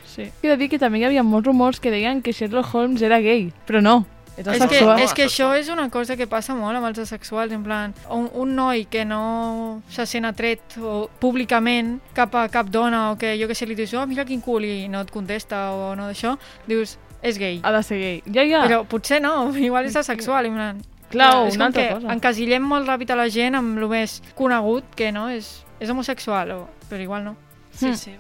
[0.10, 0.30] Sí.
[0.42, 3.20] He de dir que també hi havia molts rumors que deien que Sherlock Holmes era
[3.26, 4.04] gay, però no,
[4.40, 7.64] és que, és que això és una cosa que passa molt amb els asexuals, en
[7.64, 13.12] plan, un, un noi que no se sent atret o, públicament cap a cap dona
[13.12, 15.72] o que jo que sé, li dius, oh, mira quin cul i no et contesta
[15.76, 16.38] o no d'això,
[16.68, 17.60] dius, és gay.
[17.64, 18.22] Ha de ser gay.
[18.32, 18.64] Ja, ja.
[18.68, 20.46] Però potser no, igual és asexual.
[20.48, 20.80] En plan,
[21.10, 22.14] Clar, és una altra que cosa.
[22.14, 26.52] encasillem molt ràpid a la gent amb el més conegut que no és, és homosexual,
[26.54, 27.36] o, però igual no.
[27.74, 27.96] Sí, Hmm.
[27.96, 28.12] sí.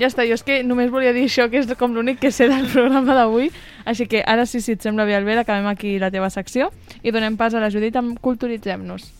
[0.00, 2.48] Ja està, jo és que només volia dir això, que és com l'únic que sé
[2.50, 3.50] del programa d'avui.
[3.84, 6.70] Així que ara sí, si et sembla bé, Albert, acabem aquí la teva secció
[7.02, 9.10] i donem pas a la Judit amb Culturitzem-nos.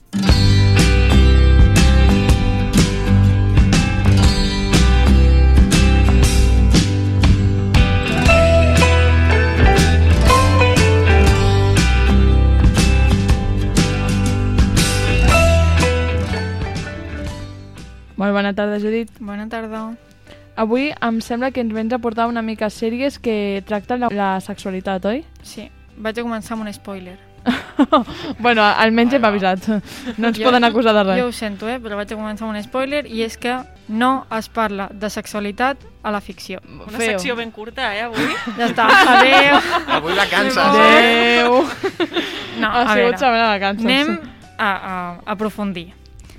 [18.22, 19.08] Molt bona tarda, Judit.
[19.18, 19.80] Bona tarda.
[20.56, 24.30] Avui em sembla que ens vens a portar una mica sèries que tracten la, la
[24.44, 25.22] sexualitat, oi?
[25.42, 27.16] Sí, vaig a començar amb un spoiler.
[28.38, 29.64] bueno, almenys hem avisat.
[30.18, 31.20] No ens poden acusar de res.
[31.22, 33.56] Jo ho sento, eh, però vaig a començar amb un spoiler i és que
[33.88, 36.60] no es parla de sexualitat a la ficció.
[36.68, 38.28] Una secció ben curta, eh, avui.
[38.58, 38.86] Ja està,
[39.16, 39.58] adeu.
[39.96, 41.58] Avui vacances, Adeu.
[42.60, 43.86] No, Ha a sigut veure, de vacances.
[43.86, 44.20] anem
[44.58, 45.88] a, a aprofundir.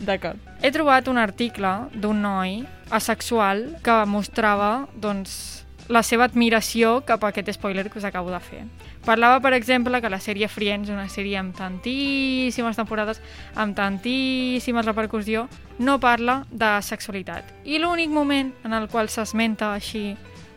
[0.03, 0.37] D'acord.
[0.61, 2.61] He trobat un article d'un noi
[2.91, 8.39] asexual que mostrava doncs, la seva admiració cap a aquest spoiler que us acabo de
[8.39, 8.63] fer.
[9.03, 13.19] Parlava, per exemple, que la sèrie Friends, una sèrie amb tantíssimes temporades,
[13.55, 15.47] amb tantíssima repercussió,
[15.79, 17.51] no parla de sexualitat.
[17.65, 20.13] I l'únic moment en el qual s'esmenta així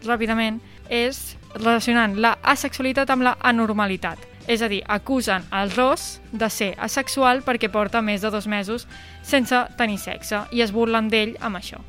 [0.07, 4.23] ràpidament és relacionant la asexualitat amb la anormalitat.
[4.47, 8.87] És a dir, acusen el Ross de ser asexual perquè porta més de dos mesos
[9.27, 11.83] sense tenir sexe i es burlen d'ell amb això.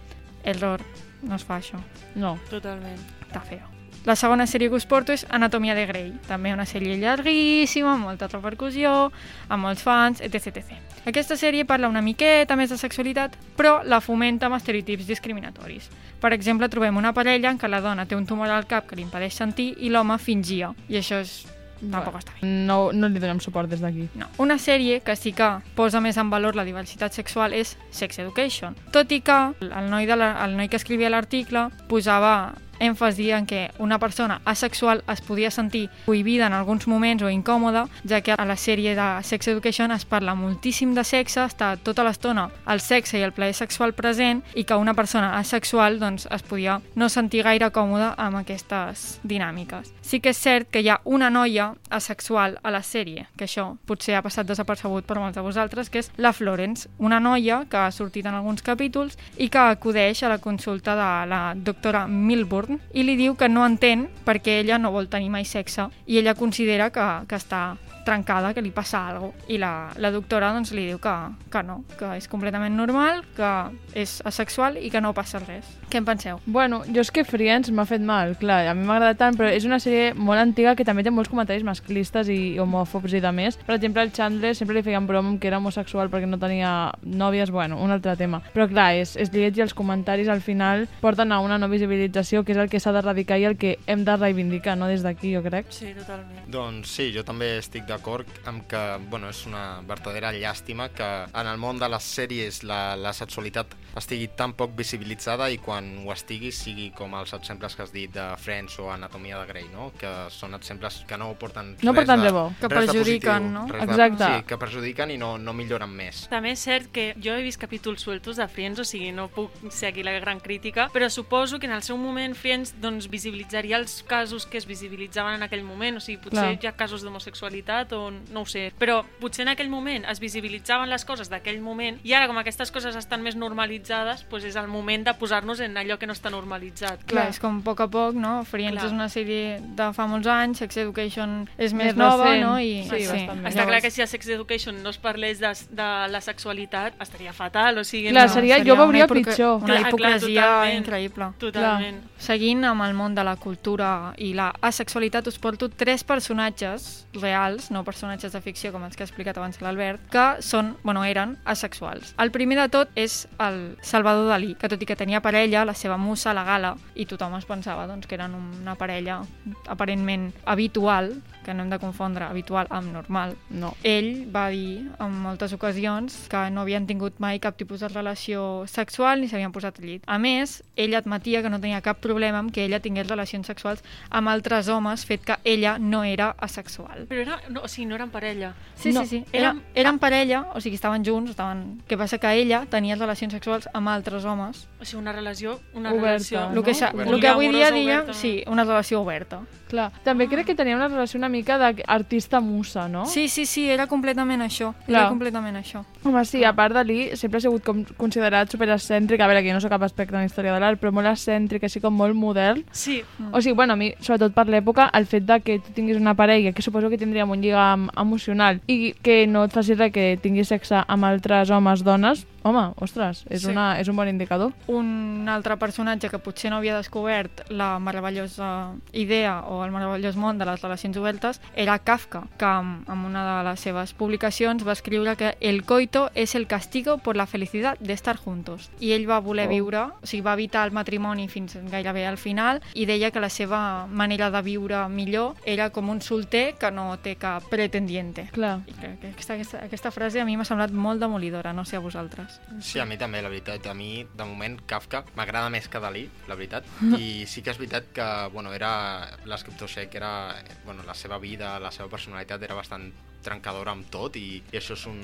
[0.47, 0.83] Error,
[1.23, 1.81] no es fa això.
[2.15, 2.37] No.
[2.49, 3.01] Totalment.
[3.27, 3.73] Està feo.
[4.07, 8.07] La segona sèrie que us porto és Anatomia de Grey, també una sèrie llarguíssima, amb
[8.07, 9.09] molta repercussió,
[9.49, 10.77] amb molts fans, etc, etc.
[11.11, 15.89] Aquesta sèrie parla una miqueta més de sexualitat, però la fomenta amb estereotips discriminatoris.
[16.23, 18.95] Per exemple, trobem una parella en què la dona té un tumor al cap que
[18.95, 21.41] li impedeix sentir i l'home fingia, i això és...
[21.79, 22.47] tampoc està bé.
[22.67, 24.07] No, no li donem suport des d'aquí.
[24.19, 24.29] No.
[24.43, 28.77] Una sèrie que sí que posa més en valor la diversitat sexual és Sex Education.
[28.95, 33.45] Tot i que el noi, de la, el noi que escrivia l'article posava èmfasi en
[33.45, 38.33] que una persona asexual es podia sentir cohibida en alguns moments o incòmoda, ja que
[38.37, 42.81] a la sèrie de Sex Education es parla moltíssim de sexe, està tota l'estona el
[42.81, 47.09] sexe i el plaer sexual present i que una persona asexual doncs, es podia no
[47.09, 49.93] sentir gaire còmoda amb aquestes dinàmiques.
[50.01, 53.69] Sí que és cert que hi ha una noia asexual a la sèrie, que això
[53.87, 57.77] potser ha passat desapercebut per molts de vosaltres, que és la Florence, una noia que
[57.79, 62.66] ha sortit en alguns capítols i que acudeix a la consulta de la doctora Milburn
[62.93, 66.35] i li diu que no entén perquè ella no vol tenir mai sexe i ella
[66.35, 67.77] considera que, que està
[68.07, 69.45] trencada, que li passa alguna cosa.
[69.51, 71.13] I la, la doctora doncs, li diu que,
[71.51, 73.51] que no, que és completament normal, que
[73.97, 75.67] és asexual i que no passa res.
[75.91, 76.41] Què en penseu?
[76.45, 79.65] Bueno, jo és que Friends m'ha fet mal, clar, a mi m'agrada tant, però és
[79.67, 83.59] una sèrie molt antiga que també té molts comentaris masclistes i homòfobs i de més.
[83.67, 87.51] Per exemple, el Chandler sempre li feien broma que era homosexual perquè no tenia nòvies,
[87.55, 88.41] bueno, un altre tema.
[88.53, 92.43] Però clar, és, és lleig i els comentaris al final porten a una no visibilització
[92.43, 95.33] que és el que s'ha d'erradicar i el que hem de reivindicar, no des d'aquí,
[95.35, 95.71] jo crec.
[95.73, 96.45] Sí, totalment.
[96.51, 101.49] Doncs sí, jo també estic d'acord amb que bueno, és una verdadera llàstima que en
[101.49, 106.11] el món de les sèries la, la sexualitat estigui tan poc visibilitzada i quan ho
[106.13, 109.89] estigui sigui com els exemples que has dit de Friends o Anatomia de Grey, no?
[109.97, 112.45] que són exemples que no porten No res porten de, res bo.
[112.59, 113.83] Que res de perjudiquen, positiu, no?
[113.87, 114.21] Exacte.
[114.21, 116.25] De, sí, que perjudiquen i no, no milloren més.
[116.31, 119.55] També és cert que jo he vist capítols sueltos de Friends, o sigui, no puc
[119.73, 123.79] ser aquí la gran crítica, però suposo que en el seu moment Friends doncs, visibilitzaria
[123.81, 126.61] els casos que es visibilitzaven en aquell moment, o sigui, potser Clar.
[126.61, 130.89] hi ha casos d'homosexualitat o no ho sé, però potser en aquell moment es visibilitzaven
[130.89, 134.67] les coses d'aquell moment i ara com aquestes coses estan més normalitzades, doncs és el
[134.67, 137.03] moment de posar-nos en allò que no està normalitzat.
[137.09, 138.43] Clar, és com a poc a poc, no?
[138.45, 138.85] Friends Clar.
[138.85, 142.43] és una sèrie de fa molts anys, Sex Education és més, Més nova, recent.
[142.45, 142.59] no?
[142.59, 143.53] I, Sí, bastant més.
[143.55, 147.33] Està clar que si a Sex Education no es parlés de, de la sexualitat estaria
[147.33, 148.09] fatal, o sigui...
[148.09, 149.55] Clar, no, seria- jo veuria una hipoc- pitjor.
[149.57, 150.79] Una Clar, clar, hipocresia totalment.
[150.85, 151.31] increïble.
[151.37, 152.01] Totalment.
[152.17, 157.71] Seguint amb el món de la cultura i la asexualitat, us porto tres personatges reals,
[157.71, 161.35] no personatges de ficció, com els que ha explicat abans l'Albert, que són, bueno, eren
[161.45, 162.13] asexuals.
[162.21, 165.75] El primer de tot és el Salvador Dalí, que tot i que tenia parella, la
[165.77, 169.21] seva musa, la Gala, i tothom es pensava doncs, que eren una parella
[169.67, 171.13] aparentment habitual,
[171.47, 173.37] que no hem de confondre habitual amb normal.
[173.49, 173.71] No.
[173.87, 178.65] Ell va dir en moltes ocasions que no havien tingut mai cap tipus de relació
[178.67, 180.03] sexual ni s'havien posat al llit.
[180.05, 183.83] A més, ell admetia que no tenia cap problema amb que ella tingués relacions sexuals
[184.11, 187.07] amb altres homes, fet que ella no era asexual.
[187.07, 188.53] Però era, no, o sigui, no eren parella.
[188.75, 189.23] Sí, no, sí, sí.
[189.31, 191.81] Eren, eren parella, o sigui, estaven junts, estaven...
[191.87, 194.65] que passa que ella tenia relacions sexuals amb altres homes.
[194.81, 195.59] O sigui, una relació...
[195.73, 196.59] Una Oberta, relació, no?
[196.59, 197.09] El que, Oberta.
[197.15, 199.41] el que avui dia diria, sí, una relació oberta.
[199.67, 199.91] Clar.
[200.03, 203.05] També crec que tenia una relació una mica d'artista musa, no?
[203.05, 204.73] Sí, sí, sí, era completament això.
[204.85, 205.01] Clar.
[205.01, 205.83] Era completament això.
[206.03, 209.61] Home, sí, a part Dalí sempre ha sigut com considerat superexcèntric, a veure, jo no
[209.61, 212.63] sóc cap expert en història de l'art, però molt excèntric, així com molt modern.
[212.71, 213.01] Sí.
[213.31, 216.15] O sigui, bueno, a mi, sobretot per l'època, el fet de que tu tinguis una
[216.15, 220.17] parella, que suposo que tindríem un lligam emocional, i que no et faci res que
[220.21, 223.51] tinguis sexe amb altres homes, dones, home, ostres, és, Sí.
[223.51, 224.53] una, és un bon indicador.
[224.67, 230.37] un altre personatge que potser no havia descobert la meravellosa idea o el meravellós món
[230.37, 234.73] de les relacions obertes era Kafka, que amb, amb una de les seves publicacions va
[234.73, 238.69] escriure que el coito és el castigo por la felicidad de estar juntos.
[238.79, 239.49] I ell va voler Oh.
[239.49, 243.29] viure, o sigui, va evitar el matrimoni fins gairebé al final i deia que la
[243.29, 248.27] seva manera de viure millor era com un solter que no té cap pretendiente.
[248.33, 248.59] Clar.
[248.67, 251.77] I crec que aquesta, aquesta, aquesta frase a mi m'ha semblat molt demolidora, no sé
[251.77, 252.39] a vosaltres.
[252.59, 253.65] Sí, a mi també, la veritat.
[253.67, 256.65] A mi, de moment, Kafka m'agrada més que Dalí, la veritat.
[256.97, 259.07] I sí que és veritat que, bueno, era
[259.47, 260.35] l'escriptor sec, era,
[260.65, 262.91] bueno, la seva vida, la seva personalitat era bastant
[263.23, 264.99] trencadora amb tot i, i això és un,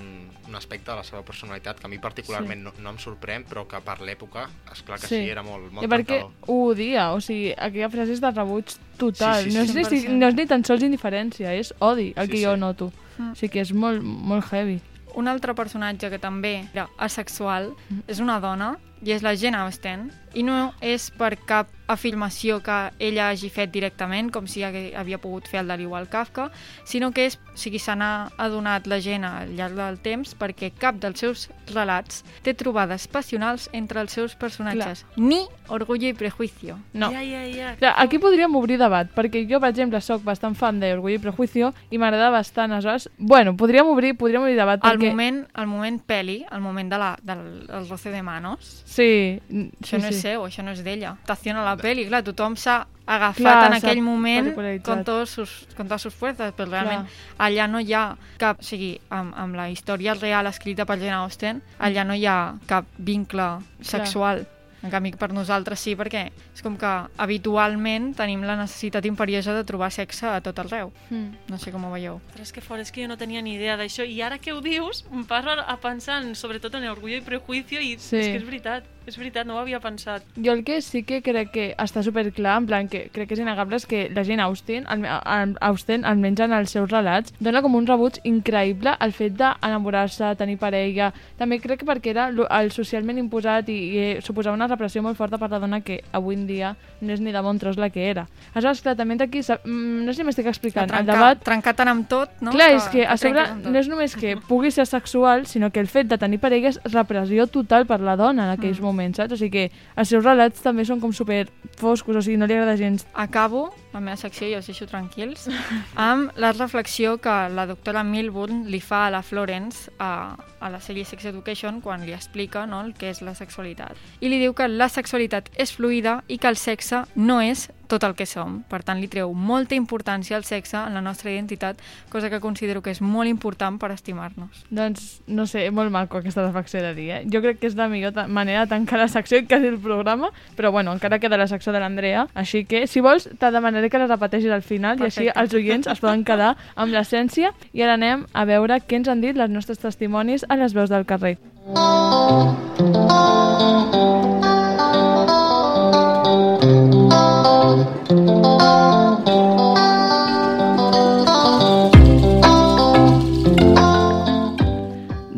[0.47, 2.63] un aspecte de la seva personalitat que a mi particularment Sí.
[2.63, 5.15] no, no em sorprèn però que per l'època, és clar que Sí.
[5.23, 6.31] sí, era molt, molt I perquè trencador.
[6.47, 9.43] ho odia, o sigui, aquella frase és de rebuig total.
[9.43, 10.09] Sí, sí, no, és ni, 100%.
[10.19, 12.43] no és ni tan sols indiferència, és odi el Sí, que sí.
[12.45, 12.91] jo noto.
[13.17, 13.31] Mm.
[13.31, 14.79] O sigui que és molt, molt heavy.
[15.15, 17.73] Un altre personatge que també era asexual
[18.07, 22.75] és una dona i és la Jane Austen i no és per cap afirmació que
[23.03, 26.47] ella hagi fet directament, com si havia pogut fer el Dalí o el Kafka,
[26.87, 30.71] sinó que és, o sigui, se n'ha adonat la gent al llarg del temps perquè
[30.79, 36.79] cap dels seus relats té trobades passionals entre els seus personatges, ni Orgullo i Prejuicio.
[36.93, 37.11] No.
[37.11, 37.73] Ja, ja, ja.
[37.79, 41.73] Clar, aquí podríem obrir debat, perquè jo, per exemple, sóc bastant fan d'Orgull i Prejuicio
[41.91, 43.09] i m'agrada bastant, aleshores...
[43.17, 45.11] Bueno, podríem obrir, podríem obrir debat, El perquè...
[45.11, 49.69] moment, el moment peli, el moment de la, del el roce de manos, Sí, n-
[49.81, 50.21] Això sí, no és sí.
[50.23, 51.15] Seu, això no és d'ella.
[51.27, 54.53] Taciona la peli, clar, tothom s'ha agafat Clar, en aquell moment
[54.85, 57.47] con, todos sus, con todas sus fuerzas, però realment Clar.
[57.49, 58.05] allà no hi ha
[58.39, 58.63] cap...
[58.63, 62.55] O sigui, amb, amb la història real escrita per Jane Austen, allà no hi ha
[62.69, 64.45] cap vincle sexual.
[64.83, 66.89] En canvi, per nosaltres sí, perquè és com que
[67.23, 70.91] habitualment tenim la necessitat imperiosa de trobar sexe a tot arreu.
[71.09, 71.47] Mm.
[71.51, 72.19] No sé com ho veieu.
[72.33, 74.03] Però és que fort, és que jo no tenia ni idea d'això.
[74.03, 77.79] I ara que ho dius, em paro a pensar en, sobretot en Orgullo i Prejuicio
[77.79, 78.17] i Sí.
[78.19, 78.83] és que és veritat.
[79.05, 80.23] És veritat, no ho havia pensat.
[80.37, 83.33] Jo el que sí que crec que està super clar, en plan que crec que
[83.35, 87.33] és innegable, és que la gent Austen, al, al, Austen, almenys en els seus relats,
[87.43, 91.11] dona com un rebuig increïble al fet d'enamorar-se, tenir parella.
[91.37, 95.37] També crec que perquè era el socialment imposat i, i suposava una repressió molt forta
[95.41, 98.07] per la dona que avui en dia no és ni de bon tros la que
[98.09, 98.27] era.
[98.53, 101.91] Aleshores, clar, també aquí, mm, no sé si m'estic explicant, el Trencar, debat trencar tant
[101.91, 102.51] amb tot, no?
[102.55, 105.79] Clar, Que- és que a sobre no és només que pugui ser sexual, sinó que
[105.81, 108.83] el fet de tenir parella és repressió total per la dona en aquells Mm.
[108.83, 109.33] moments, saps?
[109.33, 111.47] O sigui que els seus relats també són com super
[111.79, 113.07] foscos, o sigui, no li agrada gens.
[113.13, 115.47] Acabo la meva secció i els deixo tranquils
[116.09, 120.81] amb la reflexió que la doctora Milburn li fa a la Florence a, a la
[120.81, 123.99] sèrie Sex Education quan li explica no, el que és la sexualitat.
[124.21, 128.03] I li diu que la sexualitat és fluida i que el sexe no és tot
[128.07, 128.61] el que som.
[128.69, 131.79] Per tant, li treu molta importància al sexe en la nostra identitat,
[132.09, 134.63] cosa que considero que és molt important per estimar-nos.
[134.73, 137.21] Doncs, no sé, molt maco aquesta reflexió de dir, eh?
[137.31, 140.31] Jo crec que és la millor manera de tancar la secció i quasi el programa,
[140.57, 144.01] però bueno, encara queda la secció de l'Andrea, així que, si vols, te demanaré que
[144.01, 145.39] la repeteixis al final i així Perfecte.
[145.41, 149.21] els oients es poden quedar amb l'essència i ara anem a veure què ens han
[149.21, 151.37] dit les nostres testimonis a les veus del carrer.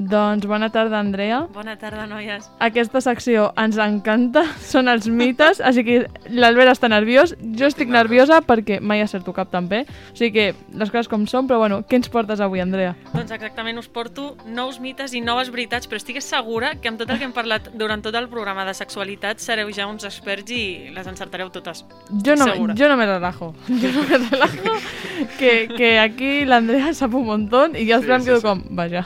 [0.05, 1.41] Doncs bona tarda, Andrea.
[1.53, 2.45] Bona tarda, noies.
[2.61, 5.95] Aquesta secció ens encanta, són els mites, així que
[6.29, 10.91] l'Albert està nerviós, jo estic nerviosa perquè mai acerto cap també, o sigui que les
[10.93, 12.93] coses com són, però bueno, què ens portes avui, Andrea?
[13.15, 17.09] Doncs exactament us porto nous mites i noves veritats, però estic segura que amb tot
[17.09, 20.91] el que hem parlat durant tot el programa de sexualitat sereu ja uns experts i
[20.93, 21.85] les encertareu totes.
[22.23, 22.75] Jo no, Segura.
[22.77, 24.77] yo no me relajo, yo no me relajo,
[25.39, 28.45] que, que aquí l'Andrea sap un montón i jo Sí, sí, em sí, quedo sí.
[28.45, 29.05] com, vaja.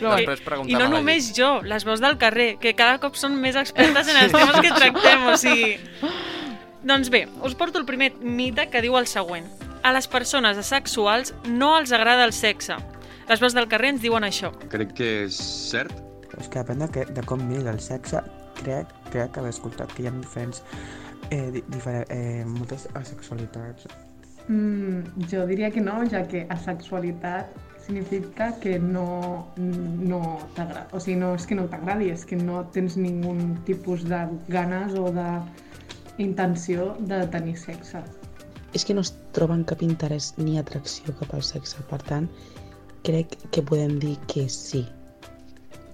[0.00, 3.14] Però bueno, Després preguntem I no només jo, les veus del carrer, que cada cop
[3.18, 5.76] són més expertes en els temes que tractem, o sigui...
[6.84, 9.46] Doncs bé, us porto el primer mite que diu el següent.
[9.84, 12.76] A les persones asexuals no els agrada el sexe.
[13.28, 14.50] Les veus del carrer ens diuen això.
[14.72, 15.38] Crec que és
[15.70, 15.94] cert.
[16.34, 18.20] És que depèn de, que, de com mires el sexe,
[18.58, 20.64] crec, crec haver escoltat que hi ha diferents,
[21.30, 23.86] eh, di, diferent, eh, moltes asexualitats.
[24.48, 27.54] Mm, jo diria que no, ja que asexualitat
[27.84, 30.20] significa que no, no
[30.56, 30.88] t'agrada.
[30.92, 34.96] O sigui, no és que no t'agradi, és que no tens ningun tipus de ganes
[34.98, 35.28] o de
[36.24, 38.02] intenció de tenir sexe.
[38.74, 41.78] és que no es troben cap interès ni atracció cap al sexe.
[41.90, 42.26] Per tant,
[43.06, 44.82] crec que podem dir que sí.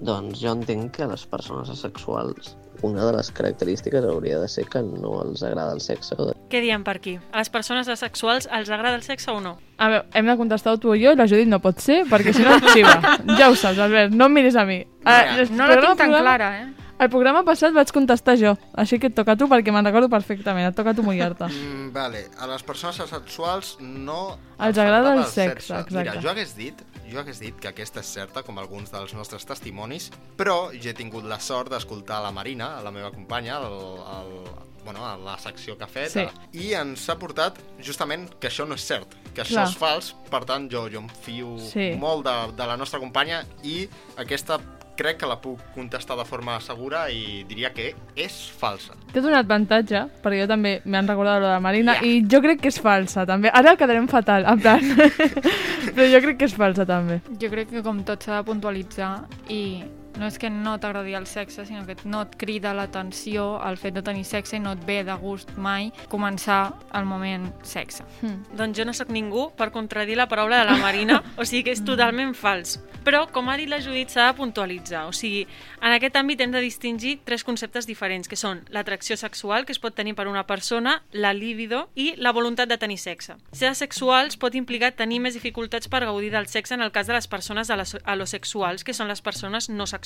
[0.01, 4.65] Doncs jo entenc que a les persones asexuals una de les característiques hauria de ser
[4.73, 6.17] que no els agrada el sexe.
[6.51, 7.13] Què diem per aquí?
[7.33, 9.57] A les persones asexuals els agrada el sexe o no?
[9.81, 12.35] a veure, hem de contestar tu o jo i la Judit no pot ser, perquè
[12.37, 12.99] si no et xiva.
[13.39, 14.83] ja ho saps, Albert, no em miris a mi.
[15.05, 16.67] Ah, el No la programa- tinc tan clara, eh?
[17.01, 20.11] El programa passat vaig contestar jo, així que et toca a tu perquè me'n recordo
[20.13, 21.47] perfectament, et toca a tu mullar-te.
[21.49, 24.37] Mm, vale, a les persones asexuals no...
[24.59, 26.21] Els agrada el agradava sexe, Mira, exacte.
[26.21, 30.11] jo hagués dit, jo hagués dit que aquesta és certa, com alguns dels nostres testimonis,
[30.37, 33.81] però jo he tingut la sort d'escoltar la Marina, la meva companya, el,
[34.19, 34.37] el,
[34.85, 36.25] bueno, a la secció que ha fet, Sí.
[36.53, 39.69] i ens ha portat justament que això no és cert, que això Clar.
[39.69, 41.93] és fals, per tant jo, jo em fio Sí.
[41.99, 44.59] molt de, de la nostra companya i aquesta
[45.01, 48.93] crec que la puc contestar de forma segura i diria que és falsa.
[49.15, 52.61] Té un avantatge, perquè jo també m'han recordat lo de la Marina, i jo crec
[52.61, 53.49] que és falsa, també.
[53.49, 54.81] Ara quedarem fatal, en plan.
[55.95, 57.23] Però jo crec que és falsa, també.
[57.41, 59.83] Jo crec que com tot s'ha de puntualitzar i
[60.19, 63.95] no és que no t'agradi el sexe, sinó que no et crida l'atenció el fet
[63.95, 68.05] de tenir sexe i no et ve de gust mai començar el moment sexe.
[68.23, 68.43] Hmm.
[68.57, 71.73] Doncs jo no sóc ningú per contradir la paraula de la Marina, o sigui que
[71.77, 72.79] és totalment fals.
[73.01, 75.07] Però, com ha dit la Judit, s'ha de puntualitzar.
[75.09, 75.47] O sigui,
[75.81, 79.81] en aquest àmbit hem de distingir tres conceptes diferents, que són l'atracció sexual, que es
[79.81, 83.39] pot tenir per una persona, la libido i la voluntat de tenir sexe.
[83.57, 87.17] Ser asexuals pot implicar tenir més dificultats per gaudir del sexe en el cas de
[87.17, 90.00] les persones alo- alosexuals, que són les persones no sexuals.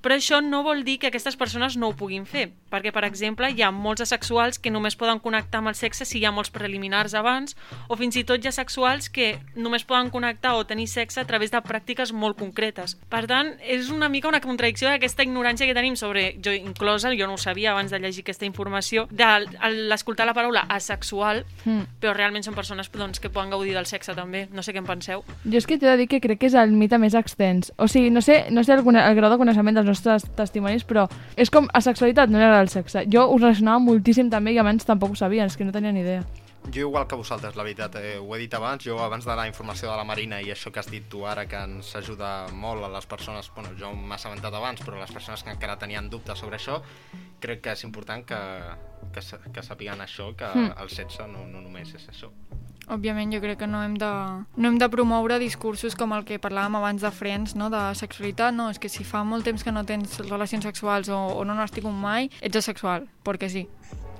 [0.00, 3.50] Però això no vol dir que aquestes persones no ho puguin fer, perquè, per exemple,
[3.50, 6.50] hi ha molts asexuals que només poden connectar amb el sexe si hi ha molts
[6.50, 7.56] preliminars abans,
[7.88, 11.24] o fins i tot hi ha sexuals que només poden connectar o tenir sexe a
[11.26, 12.96] través de pràctiques molt concretes.
[13.08, 17.26] Per tant, és una mica una contradicció d'aquesta ignorància que tenim sobre, jo inclosa, jo
[17.26, 19.26] no ho sabia abans de llegir aquesta informació, de
[19.88, 21.84] l'escoltar la paraula asexual, Hmm.
[22.00, 24.48] però realment són persones doncs, que poden gaudir del sexe també.
[24.52, 25.24] No sé què en penseu.
[25.44, 27.72] Jo és que t'he de dir que crec que és el mite més extens.
[27.76, 31.08] O sigui, no sé, no sé cone- el grau de coneixement dels nostres testimonis, però
[31.36, 33.06] és com a sexualitat no li agrada el sexe.
[33.10, 36.04] Jo ho relacionava moltíssim també i abans tampoc ho sabia, és que no tenia ni
[36.04, 36.22] idea.
[36.70, 39.46] Jo igual que vosaltres, la veritat, eh, ho he dit abans, jo abans de la
[39.48, 42.84] informació de la Marina i això que has dit tu ara que ens ajuda molt
[42.84, 46.38] a les persones, bueno, jo m'he assabentat abans, però les persones que encara tenien dubtes
[46.38, 46.82] sobre això,
[47.40, 48.36] crec que és important que,
[49.14, 49.20] que,
[49.56, 50.74] que sàpiguen això, que Hmm.
[50.84, 52.28] el sexe no, no només és això.
[52.90, 54.10] Òbviament jo crec que no hem de,
[54.56, 57.70] no hem de promoure discursos com el que parlàvem abans de Friends, no?
[57.70, 61.20] de sexualitat, no, és que si fa molt temps que no tens relacions sexuals o,
[61.38, 63.66] o no n'has tingut mai, ets asexual, perquè sí.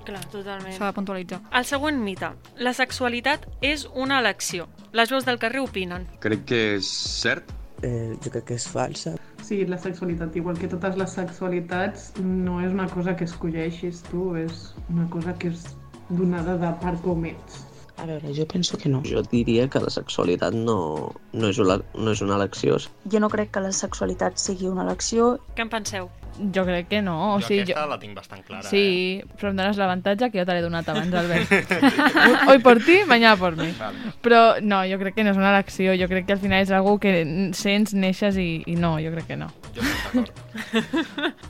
[0.07, 0.75] Clar, totalment.
[0.77, 1.41] S'ha de puntualitzar.
[1.53, 2.31] El següent mite.
[2.65, 4.69] La sexualitat és una elecció.
[4.97, 6.07] Les veus del carrer opinen.
[6.25, 6.89] Crec que és
[7.21, 7.57] cert.
[7.83, 9.15] Eh, jo crec que és falsa.
[9.45, 14.35] Sí, la sexualitat, igual que totes les sexualitats, no és una cosa que escolleixis tu,
[14.37, 15.65] és una cosa que és
[16.11, 17.65] donada de per com ets.
[18.01, 19.03] A veure, jo penso que no.
[19.05, 22.79] Jo diria que la sexualitat no, no, és, una, no és una elecció.
[23.13, 25.35] Jo no crec que la sexualitat sigui una elecció.
[25.57, 26.09] Què en penseu?
[26.55, 27.35] Jo crec que no.
[27.35, 27.91] O jo sigui, aquesta jo...
[27.91, 28.65] la tinc bastant clara.
[28.65, 28.71] eh?
[28.71, 28.85] Sí,
[29.37, 31.53] però em dones l'avantatge que jo te l'he donat abans, Albert.
[32.49, 33.69] Hoy por ti, mañana por mi.
[33.79, 34.15] Vale.
[34.25, 36.71] Però no, jo crec que no és una elecció, jo crec que al final és
[36.73, 37.13] algo que
[37.53, 39.51] sents, neixes i, i no, jo crec que no.
[39.75, 40.33] Jo estic.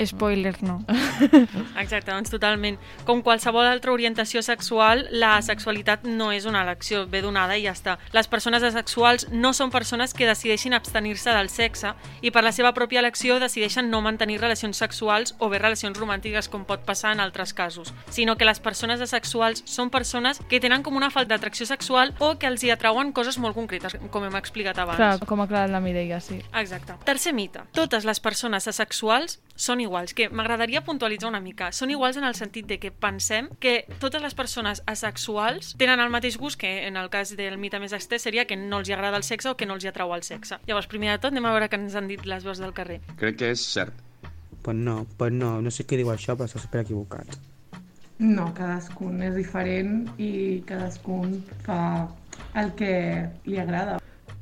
[0.10, 0.80] Spoiler, no.
[1.82, 2.78] Exacte, doncs totalment.
[3.08, 7.74] Com qualsevol altra orientació sexual, la sexualitat no és una elecció, ve donada i ja
[7.76, 7.96] està.
[8.16, 12.72] Les persones asexuals no són persones que decideixin abstenir-se del sexe i per la seva
[12.76, 17.20] pròpia elecció decideixen no mantenir relacions sexuals o bé relacions romàntiques com pot passar en
[17.20, 21.66] altres casos, sinó que les persones asexuals són persones que tenen com una falta d'atracció
[21.68, 24.98] sexual o que els hi atrauen coses molt concretes, com hem explicat abans.
[24.98, 26.40] Clar, com ha aclarat la Mireia, sí.
[26.58, 26.96] Exacte.
[27.06, 27.62] Tercer mite.
[27.76, 31.68] Totes les persones asexuals són iguals, que m'agradaria puntualitzar una mica.
[31.70, 36.10] Són iguals en el sentit de que pensem que totes les persones asexuals tenen el
[36.10, 38.96] mateix gust que en el cas del mite més estès seria que no els hi
[38.96, 40.58] agrada el sexe o que no els hi atrau el sexe.
[40.66, 42.98] Llavors, primer de tot, anem a veure què ens han dit les veus del carrer.
[43.20, 43.94] Crec que és cert.
[44.62, 47.38] Pues no, pues no, no sé què diu això, però està super equivocat.
[48.20, 51.80] No, cadascun és diferent i cadascun fa
[52.60, 52.92] el que
[53.46, 53.96] li agrada.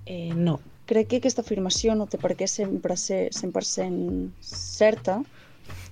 [0.06, 0.56] Eh, no.
[0.89, 5.18] Crec que aquesta afirmació no té per què sempre ser 100% certa.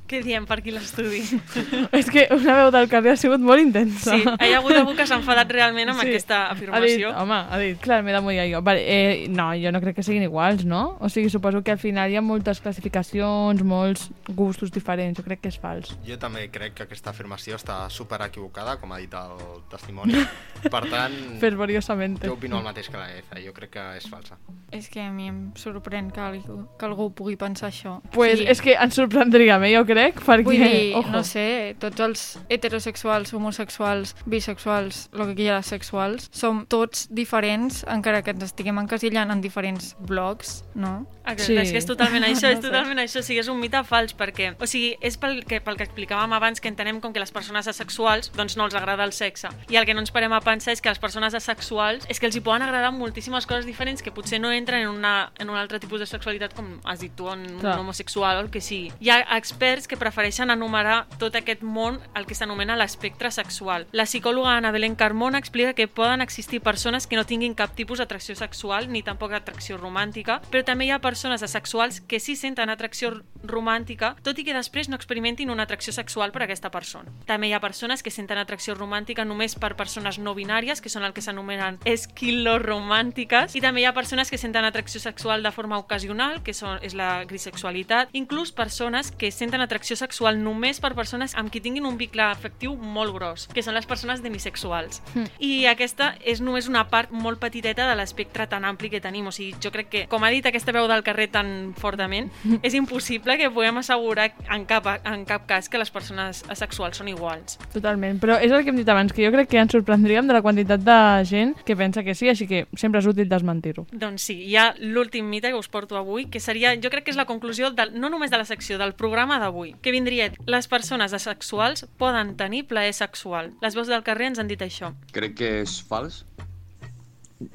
[0.07, 1.19] Què diem per aquí l'estudi?
[1.99, 4.15] És que una veu del carrer ha sigut molt intensa.
[4.15, 7.11] Sí, hi ha hagut algú que s'ha enfadat realment amb aquesta afirmació.
[7.11, 8.61] Ha dit, home, ha dit, clar, m'he de mullar jo.
[8.67, 10.83] Vale, eh, no, jo no crec que siguin iguals, no?
[11.03, 15.19] O sigui, suposo que al final hi ha moltes classificacions, molts gustos diferents.
[15.19, 15.97] Jo crec que és fals.
[16.07, 19.43] Jo també crec que aquesta afirmació està super equivocada, com ha dit el
[19.73, 20.23] testimoni.
[20.73, 22.21] Per tant, Fervoriosament.
[22.23, 24.39] jo opino el mateix que la Efa, jo crec que és falsa.
[24.75, 27.99] És que a mi em sorprèn que algú, que algú pugui pensar això.
[28.15, 30.45] Pues és que ens sorprendríem, eh, jo crec, perquè...
[30.47, 31.11] Vull dir, ojo.
[31.15, 38.23] no sé, tots els heterosexuals, homosexuals, bisexuals, el que quieras sexuals, som tots diferents, encara
[38.23, 41.07] que ens estiguem encasillant en diferents blocs, no?
[41.27, 41.57] Exacte, sí.
[41.59, 42.69] és que és totalment això, és No sé.
[42.69, 45.79] totalment això, o sigui, és un mite fals, perquè, o sigui, és pel que, pel
[45.79, 49.15] que explicàvem abans, que entenem com que les persones asexuals, doncs no els agrada el
[49.17, 52.23] sexe, i el que no ens parem a pensar és que les persones asexuals, és
[52.23, 55.51] que els hi poden agradar moltíssimes coses diferents que potser no entren en, una, en
[55.51, 58.63] un altre tipus de sexualitat, com has dit tu, en un homosexual o el que
[58.63, 58.93] sigui.
[59.03, 63.87] Hi ha experts que prefereixen enumerar tot aquest món, el que s'anomena l'espectre sexual.
[63.93, 67.99] La psicòloga Ana Belén Carmona explica que poden existir persones que no tinguin cap tipus
[67.99, 72.71] d'atracció sexual ni tampoc atracció romàntica, però també hi ha persones asexuals que sí senten
[72.71, 73.13] atracció
[73.47, 77.13] romàntica, tot i que després no experimentin una atracció sexual per aquesta persona.
[77.27, 81.05] També hi ha persones que senten atracció romàntica només per persones no binàries, que són
[81.07, 85.79] el que s'anomenen esquiloromàntiques, i també hi ha persones que senten atracció sexual de forma
[85.79, 91.35] ocasional, que són, és la grisexualitat, inclús persones que senten atracció sexual només per persones
[91.37, 95.03] amb qui tinguin un vincle afectiu molt gros, que són les persones demisexuals.
[95.15, 95.27] Mm.
[95.39, 99.27] I aquesta és només una part molt petiteta de l'espectre tan ampli que tenim.
[99.27, 102.31] O sigui, jo crec que, com ha dit aquesta veu del carrer tan fortament,
[102.63, 107.11] és impossible que puguem assegurar en cap, en cap cas que les persones asexuals són
[107.13, 107.59] iguals.
[107.75, 110.37] Totalment, però és el que hem dit abans, que jo crec que ens sorprendríem de
[110.37, 110.99] la quantitat de
[111.29, 113.87] gent que pensa que sí, així que sempre és útil desmentir-ho.
[113.93, 117.15] Doncs sí, hi ha l'últim mite que us porto avui, que seria, jo crec que
[117.15, 120.69] és la conclusió del, no només de la secció, del programa d'avui, que vindria, les
[120.71, 123.53] persones asexuals poden tenir plaer sexual.
[123.63, 124.93] Les veus del carrer ens han dit això.
[125.17, 126.25] Crec que és fals.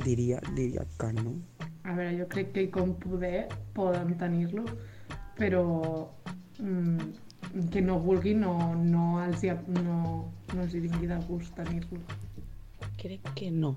[0.06, 1.36] Diria, diria que no.
[1.84, 4.66] A veure, jo crec que com poder poden tenir-lo,
[5.40, 5.64] però
[6.60, 7.10] mm,
[7.74, 9.98] que no vulgui no, no, els, hi, no,
[10.54, 12.02] no els hi vingui de gust tenir-lo.
[13.02, 13.76] Crec que no.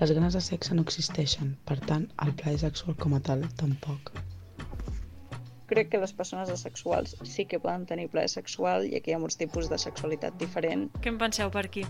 [0.00, 4.12] Les ganes de sexe no existeixen, per tant, el plaer sexual com a tal tampoc.
[5.72, 9.20] Crec que les persones asexuals sí que poden tenir plaer sexual i aquí hi ha
[9.22, 10.90] molts tipus de sexualitat diferent.
[11.00, 11.86] Què en penseu per aquí?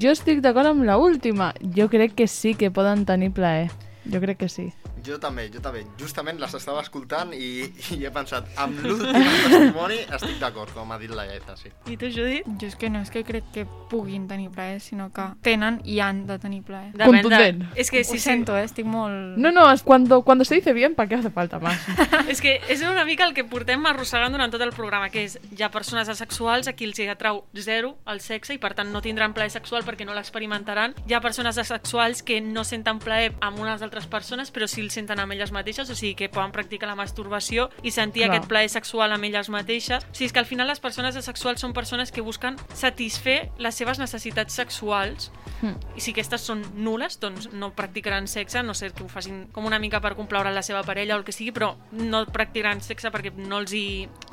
[0.00, 1.50] Jo estic d'acord amb la última.
[1.76, 3.68] Jo crec que sí que poden tenir plaer.
[4.12, 4.68] Jo crec que sí.
[5.06, 5.84] Jo també, jo també.
[6.00, 9.12] Justament les estava escoltant i, i he pensat, amb l'últim
[9.46, 11.70] testimoni estic d'acord, com ha dit la Lleta, sí.
[11.90, 12.46] I tu, Judit?
[12.60, 16.00] Jo és que no és que crec que puguin tenir plaer, sinó que tenen i
[16.02, 16.92] han de tenir plaer.
[16.92, 17.64] Depèn de- Contundent.
[17.76, 18.24] És que Ho sí, sí.
[18.26, 18.64] sento, eh?
[18.66, 19.36] Estic molt...
[19.38, 21.78] No, no, es cuando, cuando se dice bien, ¿para qué hace falta más?
[22.28, 25.38] És que és una mica el que portem arrossegant durant tot el programa, que és
[25.54, 28.90] hi ha persones asexuals a qui els hi atrau zero el sexe i per tant
[28.92, 30.94] no tindran plaer sexual perquè no l'experimentaran.
[31.06, 34.90] Hi ha persones asexuals que no senten plaer amb unes altres persones però sí el
[34.92, 38.34] senten amb elles mateixes, o sigui que poden practicar la masturbació i sentir Clar.
[38.34, 40.04] aquest plaer sexual amb elles mateixes.
[40.04, 43.80] O sigui, és que al final les persones asexuals són persones que busquen satisfer les
[43.80, 45.30] seves necessitats sexuals
[45.60, 45.72] Hmm.
[45.96, 49.64] i si aquestes són nules, doncs no practicaran sexe, no ser que ho facin com
[49.64, 53.10] una mica per complaure la seva parella o el que sigui, però no practicaran sexe
[53.12, 53.86] perquè no els hi,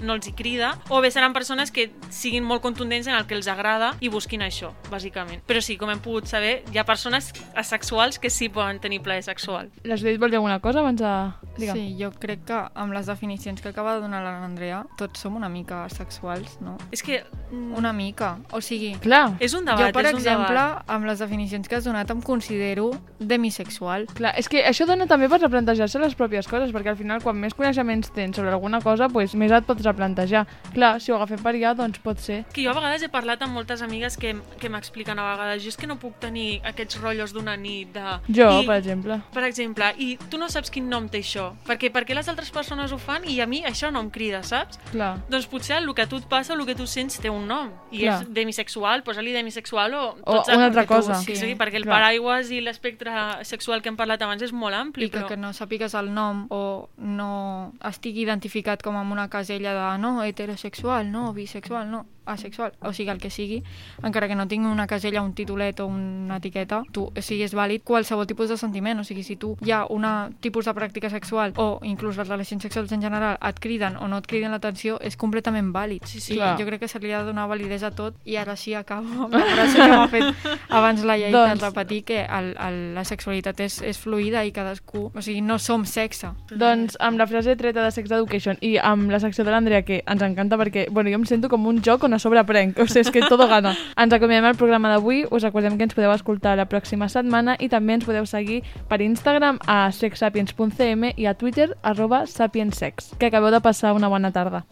[0.03, 0.73] no els hi crida.
[0.89, 4.43] O bé seran persones que siguin molt contundents en el que els agrada i busquin
[4.43, 5.43] això, bàsicament.
[5.47, 9.23] Però sí, com hem pogut saber, hi ha persones asexuals que sí poden tenir plaer
[9.23, 9.52] sexual.
[9.83, 11.13] La Judit vol dir alguna cosa abans de...
[11.57, 11.75] Digue'm.
[11.77, 15.49] Sí, jo crec que amb les definicions que acaba de donar l'Andrea, tots som una
[15.49, 16.77] mica sexuals, no?
[16.91, 17.23] És que...
[17.51, 18.37] mm, Una mica.
[18.51, 18.93] O sigui...
[19.03, 19.35] Clar.
[19.39, 20.83] És un debat, jo, per és un exemple, debat.
[20.87, 24.05] amb les definicions que has donat, em considero demisexual.
[24.15, 27.37] Clar, és que això dona també per replantejar-se les pròpies coses, perquè al final quan
[27.39, 30.45] més coneixements tens sobre alguna cosa, pues, més et pots replantejar.
[30.73, 32.43] Clar, si ho agafem per allà, doncs pot ser.
[32.53, 35.69] que jo a vegades he parlat amb moltes amigues que, que m'expliquen a vegades jo
[35.73, 38.03] és que no puc tenir aquests rotllos d'una nit de...
[38.29, 39.19] Jo, I, per exemple.
[39.33, 42.91] Per exemple, i tu no saps quin nom té això, perquè perquè les altres persones
[42.91, 44.79] ho fan i a mi això no em crida, saps?
[44.91, 45.17] Clar.
[45.29, 47.71] Doncs potser el que a tu et passa, el que tu sents té un nom,
[47.91, 48.21] i Clar.
[48.23, 50.03] és demisexual, posa-li demisexual o...
[50.25, 51.15] O una altra perquè tu- cosa.
[51.21, 51.97] Sí, Sí, perquè el clar.
[51.99, 53.11] paraigües i l'espectre
[53.43, 55.27] sexual que hem parlat abans és molt ampli, I però...
[55.27, 60.23] que no sàpigues el nom o no estigui identificat com amb una casella de no,
[60.23, 63.63] heterosexual, no, bisexual, no, asexual, o sigui, el que sigui,
[64.03, 67.53] encara que no tingui una casella, un titulet o una etiqueta, tu, o sigui, és
[67.53, 70.03] vàlid qualsevol tipus de sentiment, o sigui, si tu hi ha un
[70.41, 74.17] tipus de pràctica sexual o inclús les relacions sexuals en general et criden o no
[74.19, 76.03] et criden l'atenció, és completament vàlid.
[76.05, 76.35] Sí, sí.
[76.35, 76.57] Clar.
[76.59, 79.27] Jo crec que se li ha de donar validesa a tot i ara sí acabo
[79.27, 81.61] amb la frase que m'ha fet abans la Doncs- doncs...
[81.63, 85.85] repetir que el, el, la sexualitat és, és fluida i cadascú, o sigui, no som
[85.85, 86.33] sexe.
[86.51, 90.01] Doncs amb la frase treta de Sex Education i amb la secció de l'Andrea, que
[90.05, 92.85] ens encanta perquè, bueno, jo em sento com un joc on a sobre aprenc, o
[92.85, 93.73] sigui, és que todo gana.
[93.97, 97.71] Ens acomiadem el programa d'avui, us recordem que ens podeu escoltar la pròxima setmana i
[97.73, 103.15] també ens podeu seguir per Instagram a sexsapiens.cm i a Twitter arroba sapiensex.
[103.17, 104.61] Que acabeu de passar una bona tarda.